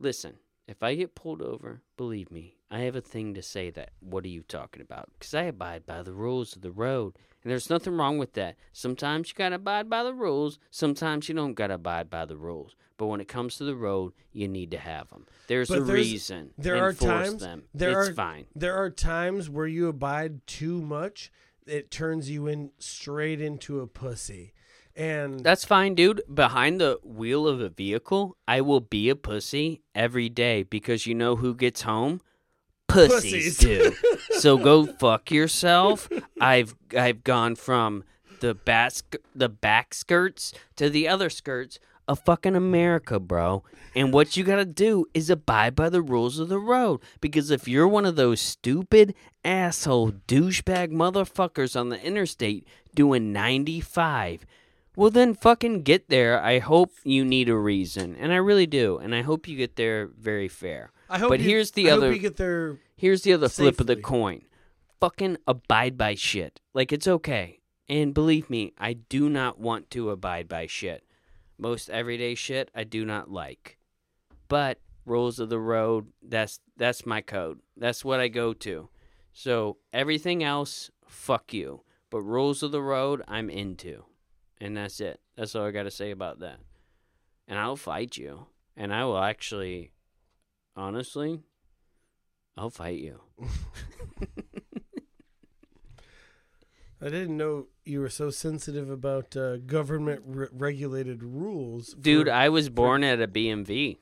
[0.00, 3.90] Listen, if I get pulled over, believe me, I have a thing to say that.
[4.00, 5.10] What are you talking about?
[5.12, 7.14] Because I abide by the rules of the road.
[7.44, 8.56] And there's nothing wrong with that.
[8.72, 10.58] Sometimes you got to abide by the rules.
[10.70, 12.74] Sometimes you don't got to abide by the rules.
[12.96, 15.26] But when it comes to the road, you need to have them.
[15.46, 16.54] There's But a there's- reason.
[16.58, 17.68] there are times- them.
[17.72, 18.46] there it's are- fine.
[18.56, 21.30] There are times where you abide too much,
[21.66, 24.52] it turns you in straight into a pussy.
[24.94, 26.22] And That's fine, dude.
[26.32, 31.14] Behind the wheel of a vehicle, I will be a pussy every day because you
[31.14, 32.22] know who gets home?
[32.88, 33.58] Pussies, Pussies.
[33.58, 33.92] do.
[34.38, 36.08] so go fuck yourself.
[36.40, 38.04] I've I've gone from
[38.40, 38.92] the back
[39.34, 41.78] the back skirts to the other skirts
[42.08, 43.64] of fucking America, bro.
[43.94, 47.00] And what you gotta do is abide by the rules of the road.
[47.20, 54.46] Because if you're one of those stupid asshole douchebag motherfuckers on the interstate doing 95,
[54.94, 56.40] well then fucking get there.
[56.40, 58.16] I hope you need a reason.
[58.16, 58.98] And I really do.
[58.98, 60.92] And I hope you get there very fair.
[61.08, 62.78] I hope but you- here's the I other hope you get there.
[62.96, 64.42] Here's the other flip of the coin.
[65.00, 66.60] Fucking abide by shit.
[66.74, 67.60] Like it's okay.
[67.88, 71.04] And believe me, I do not want to abide by shit.
[71.58, 73.78] Most everyday shit I do not like.
[74.48, 77.60] But rules of the road, that's that's my code.
[77.76, 78.88] That's what I go to.
[79.32, 81.82] So everything else, fuck you.
[82.10, 84.04] But rules of the road, I'm into.
[84.58, 85.20] And that's it.
[85.36, 86.60] That's all I got to say about that.
[87.46, 88.46] And I'll fight you.
[88.76, 89.92] And I will actually
[90.74, 91.40] honestly
[92.56, 93.20] I'll fight you.
[97.00, 101.92] I didn't know you were so sensitive about uh, government re- regulated rules.
[101.94, 103.98] for- Dude, I was born at a BMV.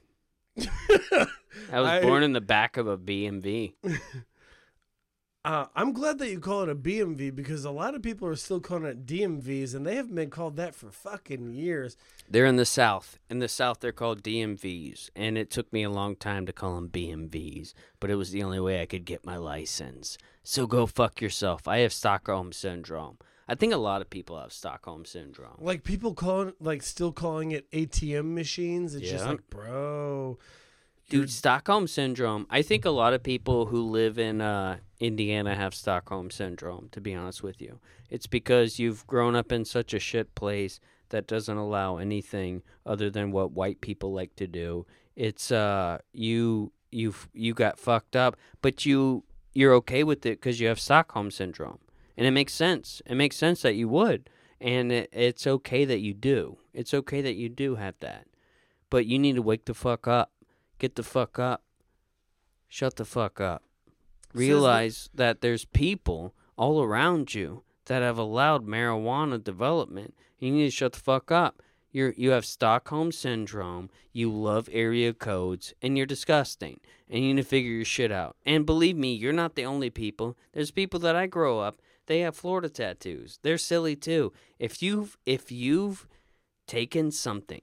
[0.59, 1.27] I
[1.81, 3.75] was I- born in the back of a BMV.
[5.47, 8.35] Uh, I'm glad that you call it a BMV because a lot of people are
[8.35, 11.99] still calling it DMVs, and they haven't been called that for fucking years.
[12.31, 13.19] They're in the South.
[13.29, 15.11] In the South, they're called DMVs.
[15.15, 18.43] And it took me a long time to call them BMVs, but it was the
[18.43, 20.17] only way I could get my license.
[20.45, 21.67] So go fuck yourself.
[21.67, 23.19] I have Stockholm Syndrome.
[23.49, 25.57] I think a lot of people have Stockholm Syndrome.
[25.59, 28.95] Like people calling, like still calling it ATM machines.
[28.95, 30.39] It's just like, bro,
[31.09, 32.47] Dude, Stockholm Syndrome.
[32.49, 37.01] I think a lot of people who live in uh, Indiana have Stockholm Syndrome, to
[37.01, 37.79] be honest with you.
[38.09, 40.81] It's because you've grown up in such a shit place
[41.11, 44.87] that doesn't allow anything other than what white people like to do.
[45.15, 49.25] It's uh you you you got fucked up, but you
[49.55, 51.79] you're okay with it cuz you have Stockholm syndrome.
[52.17, 53.03] And it makes sense.
[53.07, 54.31] It makes sense that you would.
[54.61, 56.59] And it, it's okay that you do.
[56.73, 58.27] It's okay that you do have that.
[58.89, 60.33] But you need to wake the fuck up.
[60.79, 61.63] Get the fuck up.
[62.69, 63.63] Shut the fuck up.
[64.33, 70.15] Realize that there's people all around you that have allowed marijuana development.
[70.39, 71.63] You need to shut the fuck up.
[71.95, 73.89] You're you have Stockholm syndrome.
[74.13, 76.81] You love area codes, and you're disgusting.
[77.09, 78.37] And you need to figure your shit out.
[78.45, 80.37] And believe me, you're not the only people.
[80.53, 81.81] There's people that I grow up.
[82.07, 83.39] They have Florida tattoos.
[83.43, 84.33] They're silly too.
[84.59, 86.09] If you've if you've
[86.67, 87.63] taken something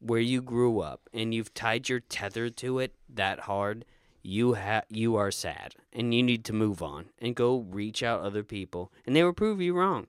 [0.00, 3.84] where you grew up and you've tied your tether to it that hard,
[4.20, 8.22] you ha- you are sad and you need to move on and go reach out
[8.22, 10.08] other people and they will prove you wrong.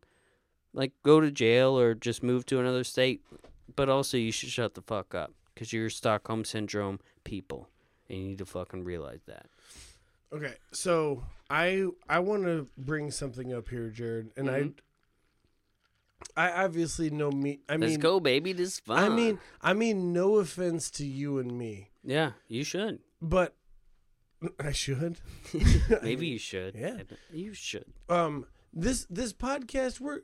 [0.73, 3.21] Like go to jail or just move to another state,
[3.75, 7.69] but also you should shut the fuck up cuz you're Stockholm syndrome people
[8.09, 9.47] and you need to fucking realize that.
[10.33, 14.73] Okay, so I I want to bring something up here, Jared, and Mhm.
[16.35, 17.59] I I obviously know me.
[17.67, 18.99] I Let's mean, go baby, this is fun.
[19.03, 22.99] I mean, I mean, no offense to you and me, yeah, you should.
[23.21, 23.55] but
[24.59, 25.19] I should.
[26.03, 26.75] Maybe you should.
[26.75, 27.01] Yeah.
[27.31, 27.85] You should.
[28.07, 30.21] Um, this this podcast we're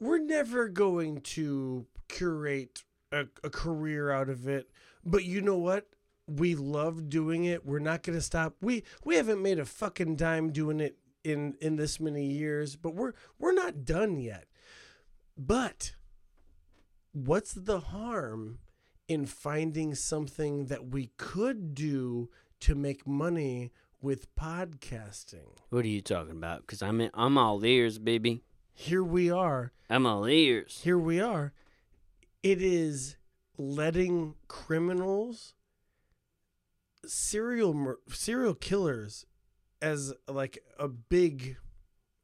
[0.00, 4.70] we're never going to curate a, a career out of it,
[5.04, 5.86] but you know what?
[6.26, 7.64] We love doing it.
[7.64, 8.54] We're not going to stop.
[8.60, 12.94] We we haven't made a fucking dime doing it in in this many years, but
[12.94, 14.44] we're we're not done yet.
[15.36, 15.92] But
[17.12, 18.58] what's the harm
[19.06, 22.28] in finding something that we could do
[22.60, 23.72] to make money
[24.02, 25.56] with podcasting?
[25.70, 26.66] What are you talking about?
[26.66, 28.42] Cuz I'm in, I'm all ears, baby.
[28.80, 29.72] Here we are.
[29.90, 30.82] I'm all ears.
[30.84, 31.52] Here we are.
[32.44, 33.16] It is
[33.56, 35.54] letting criminals
[37.04, 39.26] serial mur- serial killers
[39.82, 41.56] as like a big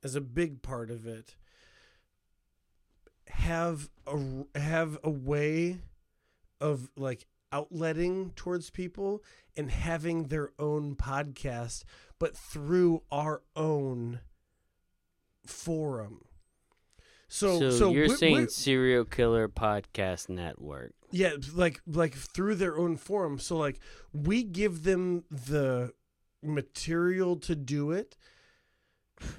[0.04, 1.34] as a big part of it
[3.26, 5.80] have a have a way
[6.60, 9.24] of like outletting towards people
[9.56, 11.82] and having their own podcast
[12.20, 14.20] but through our own
[15.44, 16.20] forum
[17.34, 20.92] so So, so, you're we're- saying we're- serial killer podcast network.
[21.10, 23.38] yeah, like like through their own forum.
[23.38, 23.80] So like
[24.12, 25.92] we give them the
[26.42, 28.16] material to do it.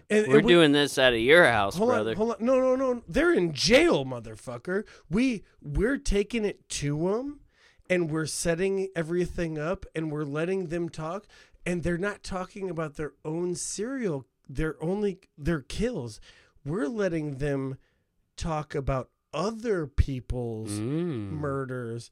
[0.10, 2.12] And, We're and we- doing this out of your house, hold brother.
[2.12, 2.38] on, hold on.
[2.46, 3.04] No, no, no.
[3.08, 4.84] They're in jail, motherfucker.
[5.10, 7.42] We we're taking it to them,
[7.90, 11.28] and we're setting everything up, and we're letting them talk,
[11.66, 14.26] and they're not talking about their own serial.
[14.50, 16.20] They're only their kills.
[16.64, 17.78] We're letting them
[18.36, 21.32] talk about other people's Mm.
[21.32, 22.12] murders,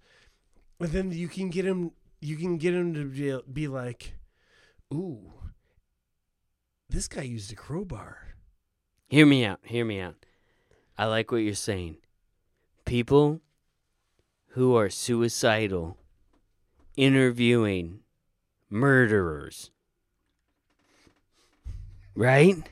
[0.79, 1.91] and then you can get him.
[2.21, 4.15] You can get him to be, be like,
[4.93, 5.33] "Ooh,
[6.89, 8.35] this guy used a crowbar."
[9.09, 9.59] Hear me out.
[9.63, 10.15] Hear me out.
[10.97, 11.97] I like what you're saying.
[12.85, 13.41] People
[14.49, 15.97] who are suicidal
[16.95, 18.03] interviewing
[18.69, 19.71] murderers.
[22.15, 22.69] Right?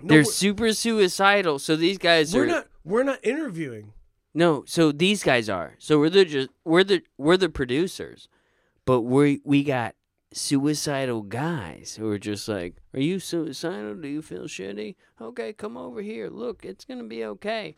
[0.00, 1.58] No, They're super suicidal.
[1.58, 2.66] So these guys we're are not.
[2.84, 3.92] We're not interviewing.
[4.34, 5.74] No, so these guys are.
[5.78, 8.28] So we're the just we're the we're the producers.
[8.84, 9.94] But we we got
[10.32, 13.94] suicidal guys who are just like, "Are you suicidal?
[13.94, 14.96] Do you feel shitty?
[15.20, 16.28] Okay, come over here.
[16.28, 17.76] Look, it's going to be okay."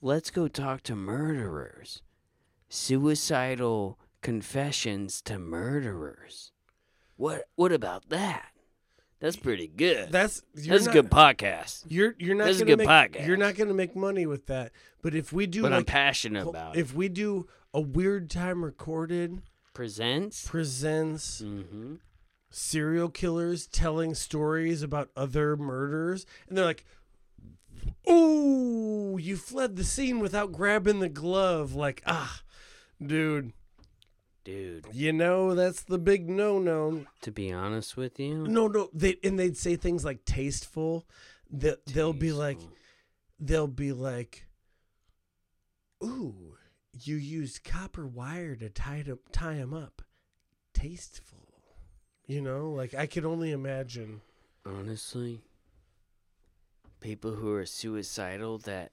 [0.00, 2.02] Let's go talk to murderers.
[2.68, 6.52] Suicidal confessions to murderers.
[7.16, 8.50] What what about that?
[9.20, 10.12] That's pretty good.
[10.12, 11.84] That's That's a good podcast.
[11.88, 13.26] You're you're not That's a gonna good make podcast.
[13.26, 14.70] you're not gonna make money with that.
[15.02, 16.80] But if we do But I'm passionate about it.
[16.80, 19.42] if we do a weird time recorded
[19.74, 20.46] Presents.
[20.46, 21.94] presents Mm-hmm.
[22.50, 26.84] serial killers telling stories about other murders, and they're like,
[28.06, 32.42] "Oh, you fled the scene without grabbing the glove." Like, ah,
[33.04, 33.52] dude,
[34.48, 37.04] Dude, you know that's the big no-no.
[37.20, 41.06] to be honest with you, No, no, they and they'd say things like tasteful.
[41.50, 42.58] That they'll be like,
[43.38, 44.46] they'll be like,
[46.02, 46.56] "Ooh,
[46.92, 50.00] you used copper wire to tie them tie him up.
[50.72, 51.62] Tasteful."
[52.26, 54.22] You know, like I could only imagine.
[54.64, 55.42] honestly,
[57.00, 58.92] people who are suicidal that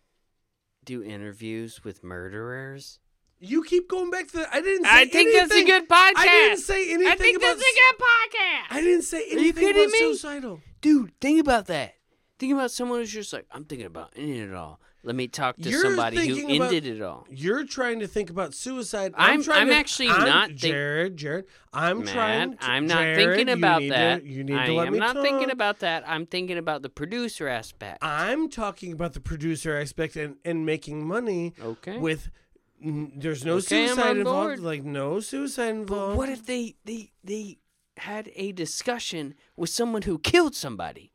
[0.84, 2.99] do interviews with murderers.
[3.46, 4.50] You keep going back to that.
[4.54, 4.86] I didn't.
[4.86, 6.14] Say anything I think that's a good podcast.
[6.18, 7.48] I didn't say anything I think about.
[7.58, 8.76] that's a good podcast.
[8.78, 9.98] I didn't say anything about me?
[10.00, 10.62] suicidal.
[10.82, 11.96] Dude, think about that.
[12.38, 14.80] Think about someone who's just like, I'm thinking about ending it all.
[15.04, 17.28] Let me talk to You're somebody who about- ended it all.
[17.30, 19.14] You're trying to think about suicide.
[19.16, 21.16] I'm- trying I'm to- actually I'm- not think- Jared.
[21.18, 22.52] Jared, I'm Matt, trying.
[22.58, 24.22] To, I'm not Jared, thinking you about need that.
[24.24, 26.04] To, you need I to let am me not thinking about that.
[26.10, 28.00] I'm thinking about the producer aspect.
[28.02, 31.98] I'm talking about the producer aspect and, and making money okay.
[32.00, 32.30] with.
[32.82, 34.59] There's no Okay, suicide involved.
[34.59, 36.13] Like no suicide involved.
[36.13, 37.57] But what if they they they
[37.97, 41.11] had a discussion with someone who killed somebody?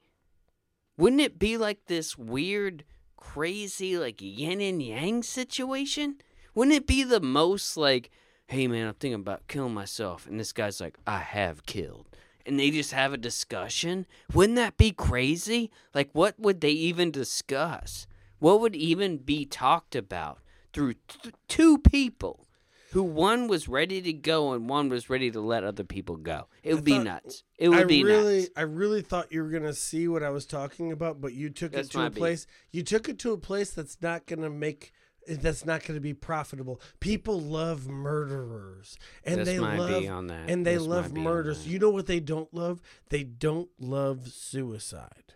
[0.96, 2.84] Wouldn't it be like this weird,
[3.16, 6.16] crazy, like yin and yang situation?
[6.54, 8.10] Wouldn't it be the most like,
[8.46, 12.06] hey man, I'm thinking about killing myself, and this guy's like, I have killed,
[12.44, 14.06] and they just have a discussion?
[14.34, 15.70] Wouldn't that be crazy?
[15.94, 18.06] Like, what would they even discuss?
[18.38, 20.40] What would even be talked about
[20.72, 22.46] through th- two people?
[22.92, 26.48] who one was ready to go and one was ready to let other people go.
[26.64, 27.44] It would be thought- nuts.
[27.56, 28.50] It would I be really, nuts.
[28.56, 31.70] I really thought you were gonna see what I was talking about, but you took
[31.70, 32.18] That's it to a beat.
[32.18, 32.48] place.
[32.72, 34.90] You took it to a place that's not gonna make.
[35.28, 36.80] That's not going to be profitable.
[36.98, 40.48] People love murderers, and they love on that.
[40.50, 41.68] and they love might be on murders.
[41.68, 42.80] You know what they don't love?
[43.10, 45.34] They don't love suicide.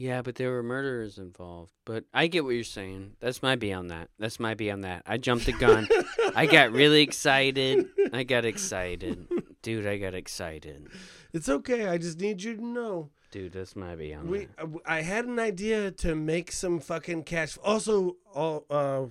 [0.00, 1.72] Yeah, but there were murderers involved.
[1.84, 3.16] But I get what you're saying.
[3.20, 4.08] That's my be on that.
[4.18, 5.02] That's my be on that.
[5.04, 5.86] I jumped the gun.
[6.34, 7.86] I got really excited.
[8.10, 9.28] I got excited.
[9.60, 10.88] Dude, I got excited.
[11.34, 11.86] It's okay.
[11.86, 13.10] I just need you to know.
[13.30, 14.68] Dude, that's my be on We, that.
[14.86, 17.58] I had an idea to make some fucking cash.
[17.62, 19.04] Also, all uh,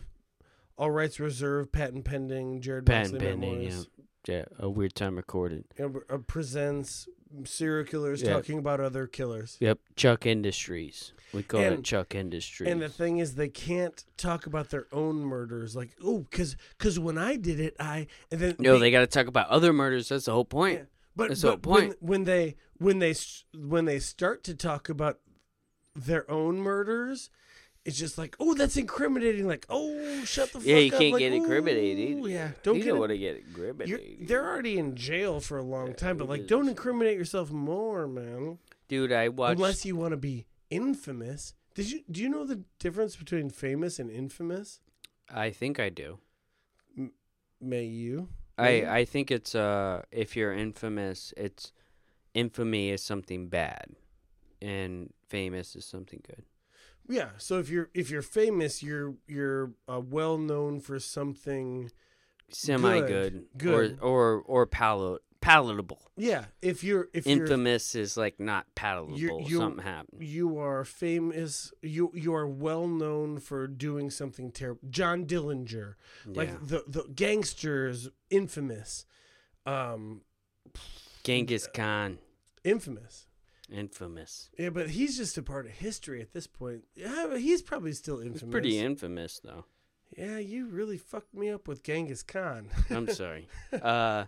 [0.76, 2.62] all rights reserved, patent pending.
[2.62, 3.68] Jared Patent Moxley pending, yeah.
[3.70, 3.88] Memoirs.
[4.28, 4.46] yeah.
[4.58, 5.66] A weird time recorded.
[5.80, 7.08] uh, uh, presents
[7.46, 8.34] serial killers Yeah.
[8.34, 9.58] talking about other killers.
[9.60, 9.80] Yep.
[9.96, 11.14] Chuck Industries.
[11.34, 12.70] We call it Chuck Industries.
[12.72, 15.76] And the thing is, they can't talk about their own murders.
[15.76, 19.02] Like, oh, because cause when I did it, I and then no, the- they got
[19.02, 20.10] to talk about other murders.
[20.10, 20.80] That's the whole point.
[20.80, 21.98] Yeah, but, That's the whole point.
[22.00, 23.14] when they when they
[23.54, 25.20] when they start to talk about
[25.96, 27.30] their own murders,
[27.90, 29.48] it's just like, oh, that's incriminating.
[29.48, 30.68] Like, oh, shut the fuck up.
[30.68, 31.00] Yeah, you up.
[31.00, 32.26] can't Like, get incriminated.
[32.26, 32.90] Yeah, don't you get.
[32.90, 34.28] don't want to get you're, incriminated.
[34.28, 38.60] they're already in jail for a long time, but like, don't incriminate yourself more, man.
[38.88, 39.58] Dude, I watched.
[39.58, 41.54] Unless you want to be infamous.
[41.76, 44.80] Did you do you know the difference between famous and infamous?
[45.34, 46.20] I think I do.
[47.62, 48.30] May you?
[48.58, 48.88] I Maybe?
[48.88, 51.72] I think it's uh if you're infamous, it's
[52.34, 53.88] infamy is something bad,
[54.62, 56.44] and famous is something good.
[57.10, 57.30] Yeah.
[57.38, 61.92] So if you're if you're famous, you're you're uh, well known for something
[62.50, 64.00] Semi good, Good.
[64.02, 66.12] or or or palat- palatable.
[66.16, 69.18] Yeah, if you're if you're Infamous is like not palatable.
[69.18, 70.22] you're- Something happened.
[70.24, 74.82] you are famous, you you are well known for doing something terrible.
[74.90, 75.96] John Dillinger,
[76.28, 76.58] like yeah.
[76.62, 79.06] the the gangsters, infamous,
[79.66, 80.22] um,
[81.24, 82.20] Genghis Khan,
[82.64, 83.28] infamous.
[83.72, 84.50] Infamous.
[84.58, 86.84] Yeah, but he's just a part of history at this point.
[86.96, 88.42] Yeah, he's probably still infamous.
[88.44, 89.66] It's pretty infamous though.
[90.18, 92.70] Yeah, you really fucked me up with Genghis Khan.
[92.90, 93.48] I'm sorry.
[93.72, 94.26] Uh,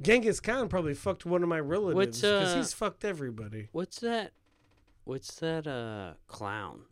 [0.00, 3.68] Genghis Khan probably fucked one of my relatives because uh, he's fucked everybody.
[3.72, 4.32] what's that?
[5.04, 5.66] What's that?
[5.66, 6.82] Uh, clown.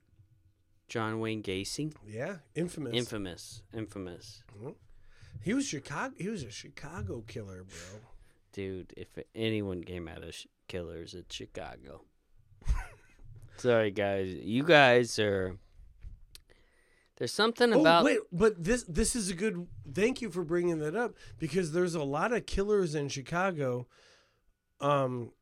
[0.89, 1.93] John Wayne Gacy.
[2.07, 2.95] Yeah, infamous.
[2.95, 3.63] Infamous.
[3.75, 4.43] Infamous.
[5.43, 6.15] he was Chicago.
[6.19, 8.01] He was a Chicago killer, bro.
[8.53, 10.35] Dude, if anyone came out of
[10.69, 12.03] killers, it's Chicago.
[13.57, 14.29] Sorry, guys.
[14.35, 15.57] You guys are.
[17.17, 18.03] There's something about.
[18.03, 19.67] oh wait, but this this is a good.
[19.93, 23.89] Thank you for bringing that up because there's a lot of killers in Chicago,
[24.81, 25.33] um,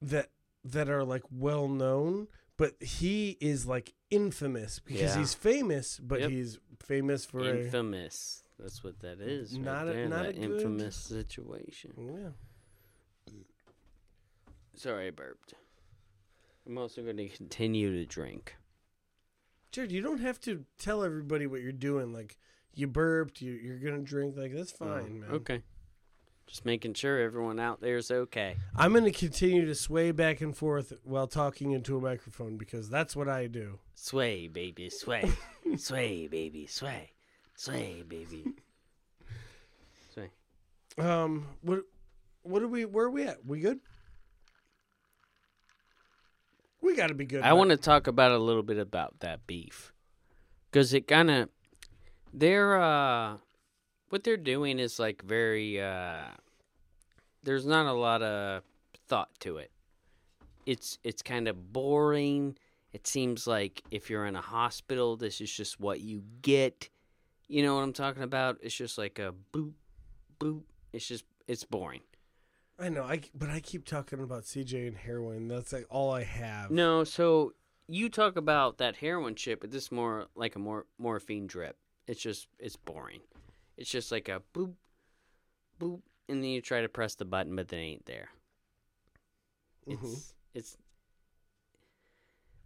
[0.00, 0.28] that
[0.64, 5.18] that are like well known, but he is like infamous because Yeah.
[5.18, 6.30] he's famous, but Yep.
[6.30, 7.56] he's famous for a.
[7.64, 8.44] infamous.
[8.60, 9.54] That's what that is.
[9.54, 11.94] right Not a- there, not a good- infamous situation.
[11.98, 12.30] Yeah.
[14.74, 15.54] Sorry, I burped.
[16.66, 18.56] I'm also going to continue to drink.
[19.70, 22.12] Jared, you don't have to tell everybody what you're doing.
[22.12, 22.36] Like
[22.74, 24.36] you burped, you you're gonna drink.
[24.36, 25.30] Like that's fine, man.
[25.32, 25.62] Oh, Okay.
[26.46, 28.56] Just making sure everyone out there is okay.
[28.76, 33.16] I'm gonna continue to sway back and forth while talking into a microphone because that's
[33.16, 33.78] what I do.
[33.94, 35.32] Sway, baby, sway.
[35.76, 37.12] sway, baby, sway.
[37.54, 38.44] Sway, baby.
[40.12, 40.30] Sway.
[40.98, 41.84] Um, what
[42.42, 42.84] what are we?
[42.84, 43.46] Where are we at?
[43.46, 43.80] We good?
[46.82, 47.42] We got to be good.
[47.42, 49.92] I want to talk about a little bit about that beef.
[50.70, 51.48] Because it kind of.
[52.34, 53.36] They're, uh.
[54.08, 56.16] What they're doing is like very, uh.
[57.42, 58.62] There's not a lot of
[59.08, 59.70] thought to it.
[60.66, 62.56] It's it's kind of boring.
[62.92, 66.88] It seems like if you're in a hospital, this is just what you get.
[67.48, 68.58] You know what I'm talking about?
[68.62, 69.72] It's just like a boop,
[70.38, 70.62] boop.
[70.92, 72.02] It's just it's boring.
[72.78, 73.04] I know.
[73.04, 75.48] I but I keep talking about CJ and heroin.
[75.48, 76.70] That's like all I have.
[76.70, 77.52] No, so
[77.88, 81.76] you talk about that heroin shit, but this is more like a more morphine drip.
[82.06, 83.20] It's just it's boring.
[83.76, 84.74] It's just like a boop,
[85.80, 88.28] boop, and then you try to press the button, but it ain't there.
[89.86, 90.32] It's Mhm.
[90.54, 90.76] it's.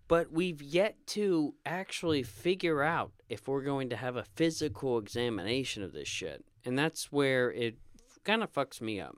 [0.09, 5.83] But we've yet to actually figure out if we're going to have a physical examination
[5.83, 7.77] of this shit, and that's where it
[8.23, 9.17] kind of fucks me up,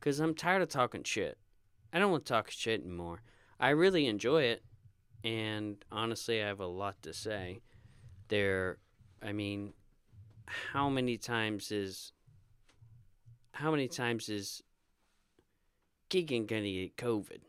[0.00, 1.36] because I'm tired of talking shit.
[1.92, 3.22] I don't want to talk shit anymore.
[3.58, 4.62] I really enjoy it,
[5.22, 7.60] and honestly, I have a lot to say.
[8.28, 8.78] There,
[9.22, 9.74] I mean,
[10.46, 12.12] how many times is
[13.52, 14.62] how many times is
[16.08, 17.40] Keegan gonna get COVID?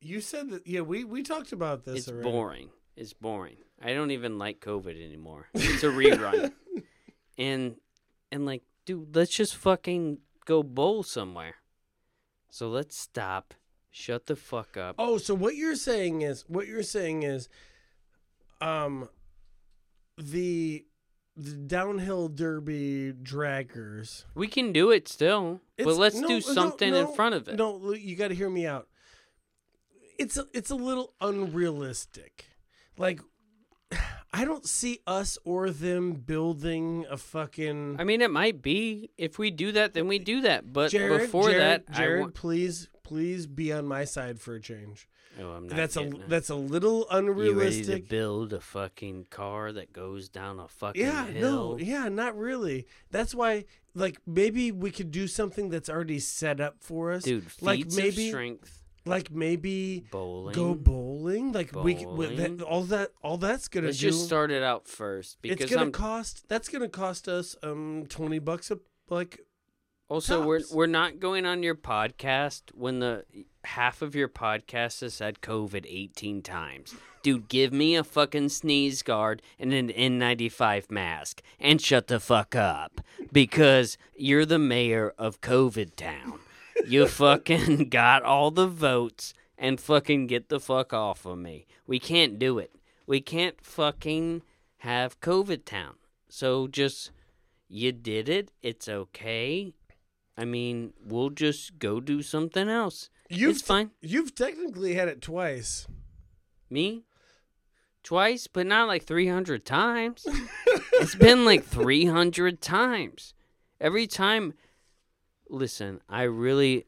[0.00, 0.66] You said that.
[0.66, 2.00] Yeah, we we talked about this.
[2.00, 2.30] it's already.
[2.30, 2.68] boring.
[2.96, 3.56] It's boring.
[3.82, 5.48] I don't even like COVID anymore.
[5.54, 6.52] It's a rerun,
[7.38, 7.76] and
[8.30, 11.56] and like, dude, let's just fucking go bowl somewhere.
[12.54, 13.52] So let's stop.
[13.90, 14.94] Shut the fuck up.
[14.96, 17.48] Oh, so what you're saying is what you're saying is,
[18.60, 19.08] um,
[20.16, 20.86] the
[21.36, 24.24] the downhill derby draggers.
[24.36, 27.56] We can do it still, but let's no, do something no, in front of it.
[27.56, 28.86] No, look, you got to hear me out.
[30.16, 32.44] It's a, it's a little unrealistic.
[32.96, 33.20] Like,
[34.36, 37.96] I don't see us or them building a fucking.
[38.00, 39.10] I mean, it might be.
[39.16, 40.72] If we do that, then we do that.
[40.72, 42.34] But Jared, before Jared, that, Jared, want.
[42.34, 45.08] please, please be on my side for a change.
[45.40, 46.28] Oh, I'm not That's a it.
[46.28, 47.86] that's a little unrealistic.
[47.86, 51.70] You ready to build a fucking car that goes down a fucking Yeah, hill?
[51.72, 52.86] no, yeah, not really.
[53.10, 57.24] That's why, like, maybe we could do something that's already set up for us.
[57.24, 60.54] Dude, like maybe, of strength, like maybe bowling.
[60.54, 61.52] go bowling.
[61.52, 64.10] Like we, we that, all that, all that's gonna Let's do.
[64.10, 66.48] just start it out first because it's gonna I'm cost.
[66.48, 68.78] That's gonna cost us um twenty bucks a
[69.08, 69.40] like.
[70.08, 73.24] also we're we're not going on your podcast when the
[73.64, 76.94] half of your podcast has said COVID 18 times.
[77.22, 82.54] Dude, give me a fucking sneeze guard and an N95 mask and shut the fuck
[82.54, 83.00] up
[83.32, 86.40] because you're the mayor of COVID town.
[86.86, 91.66] You fucking got all the votes and fucking get the fuck off of me.
[91.86, 92.74] We can't do it.
[93.06, 94.42] We can't fucking
[94.78, 95.94] have COVID town.
[96.28, 97.10] So just
[97.68, 98.50] you did it.
[98.62, 99.74] It's okay.
[100.36, 103.08] I mean, we'll just go do something else.
[103.28, 103.90] You've it's fine.
[104.00, 105.86] You've technically had it twice.
[106.68, 107.04] Me?
[108.02, 110.26] Twice, but not like 300 times.
[110.94, 113.32] it's been like 300 times.
[113.80, 114.54] Every time
[115.48, 116.86] listen, I really,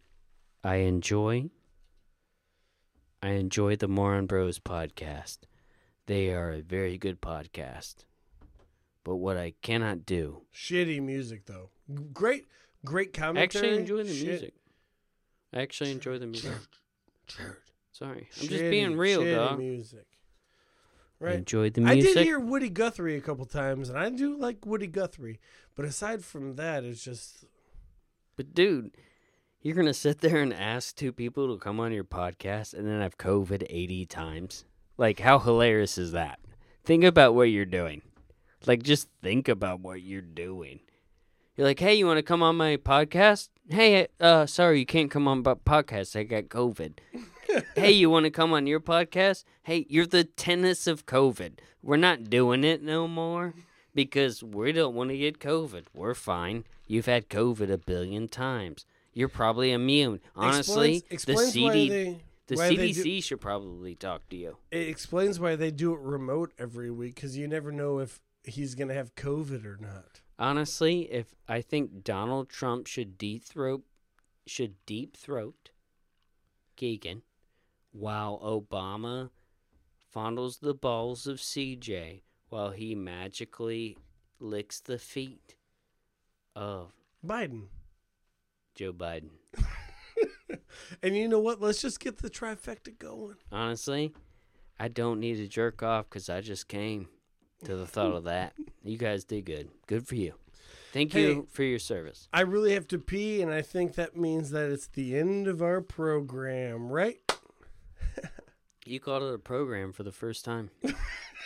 [0.65, 1.51] I enjoy,
[3.23, 5.39] I enjoy the Moron Bros podcast.
[6.07, 8.05] They are a very good podcast.
[9.05, 11.70] But what I cannot do, Shitty music though.
[12.12, 12.47] Great,
[12.85, 13.43] great I commentary.
[13.45, 14.27] actually enjoy the Shit.
[14.28, 14.55] music.
[15.55, 16.53] I actually enjoy the music.
[17.93, 19.59] Sorry, I'm just shitty, being real, shitty dog.
[19.59, 20.07] Music.
[21.20, 21.35] I Right.
[21.37, 21.93] enjoyed the music.
[21.93, 22.15] I music.
[22.15, 25.41] did hear Woody Guthrie a couple times, and I do like Woody Guthrie.
[25.74, 27.45] But aside from that, it's just
[28.36, 28.90] But dude,
[29.62, 33.00] you're gonna sit there and ask two people to come on your podcast and then
[33.00, 34.64] have COVID eighty times.
[34.98, 36.38] Like, how hilarious is that?
[36.84, 38.02] Think about what you're doing.
[38.66, 40.80] Like, just think about what you're doing.
[41.56, 43.48] You're like, hey, you want to come on my podcast?
[43.68, 46.14] Hey, uh, sorry, you can't come on my podcast.
[46.14, 46.98] I got COVID.
[47.74, 49.44] hey, you want to come on your podcast?
[49.62, 51.60] Hey, you're the tennis of COVID.
[51.82, 53.54] We're not doing it no more
[53.94, 55.84] because we don't want to get COVID.
[55.94, 56.64] We're fine.
[56.86, 58.86] You've had COVID a billion times.
[59.12, 60.20] You're probably immune.
[60.34, 64.56] Honestly, explains, the explains why CD, they the CDC do- should probably talk to you.
[64.70, 68.74] it explains why they do it remote every week because you never know if he's
[68.74, 70.20] gonna have COVID or not.
[70.38, 73.82] Honestly, if I think Donald Trump should deep throat
[74.46, 75.70] should deep throat
[76.76, 77.22] Keegan
[77.90, 79.30] while Obama
[80.14, 83.96] fondles the balls of CJ while he magically
[84.38, 85.56] licks the feet
[86.57, 86.91] of
[87.24, 87.66] Biden.
[88.74, 89.31] Joe Biden.
[91.03, 91.61] And you know what?
[91.61, 93.37] Let's just get the trifecta going.
[93.51, 94.12] Honestly,
[94.78, 97.09] I don't need to jerk off because I just came
[97.65, 98.53] to the thought of that.
[98.85, 99.69] You guys did good.
[99.89, 100.35] Good for you.
[100.93, 101.23] Thank Hey.
[101.23, 102.28] you for your service.
[102.33, 105.61] I really have to pee, and I think that means that it's the end of
[105.61, 107.19] our program, right?
[108.87, 110.70] You called it a program for the first time.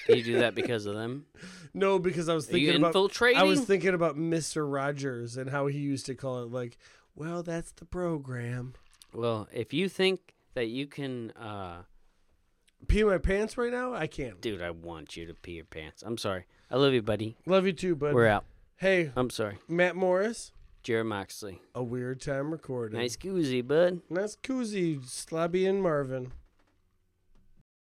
[0.07, 1.27] Did you do that because of them?
[1.73, 3.39] No, because I was Are you thinking about infiltrating?
[3.41, 6.77] I was thinking about Mister Rogers and how he used to call it like,
[7.15, 8.75] well, that's the program.
[9.15, 11.83] well, if you think that you can, uh,
[12.89, 13.95] Pee my pants right now?
[13.95, 14.41] I can't.
[14.41, 16.03] dude, I want you to pee your pants.
[16.05, 16.47] I'm sorry.
[16.71, 17.37] I love you, buddy.
[17.47, 18.15] Love you too, bud.
[18.15, 18.45] We're out.
[18.77, 19.59] Hey, I'm sorry.
[19.69, 20.51] Matt Morris,
[20.83, 21.61] Jared Moxley.
[21.75, 22.99] a weird time recording.
[22.99, 24.01] Nice koozie, bud.
[24.09, 26.33] Nice koozie, Slabby and Marvin.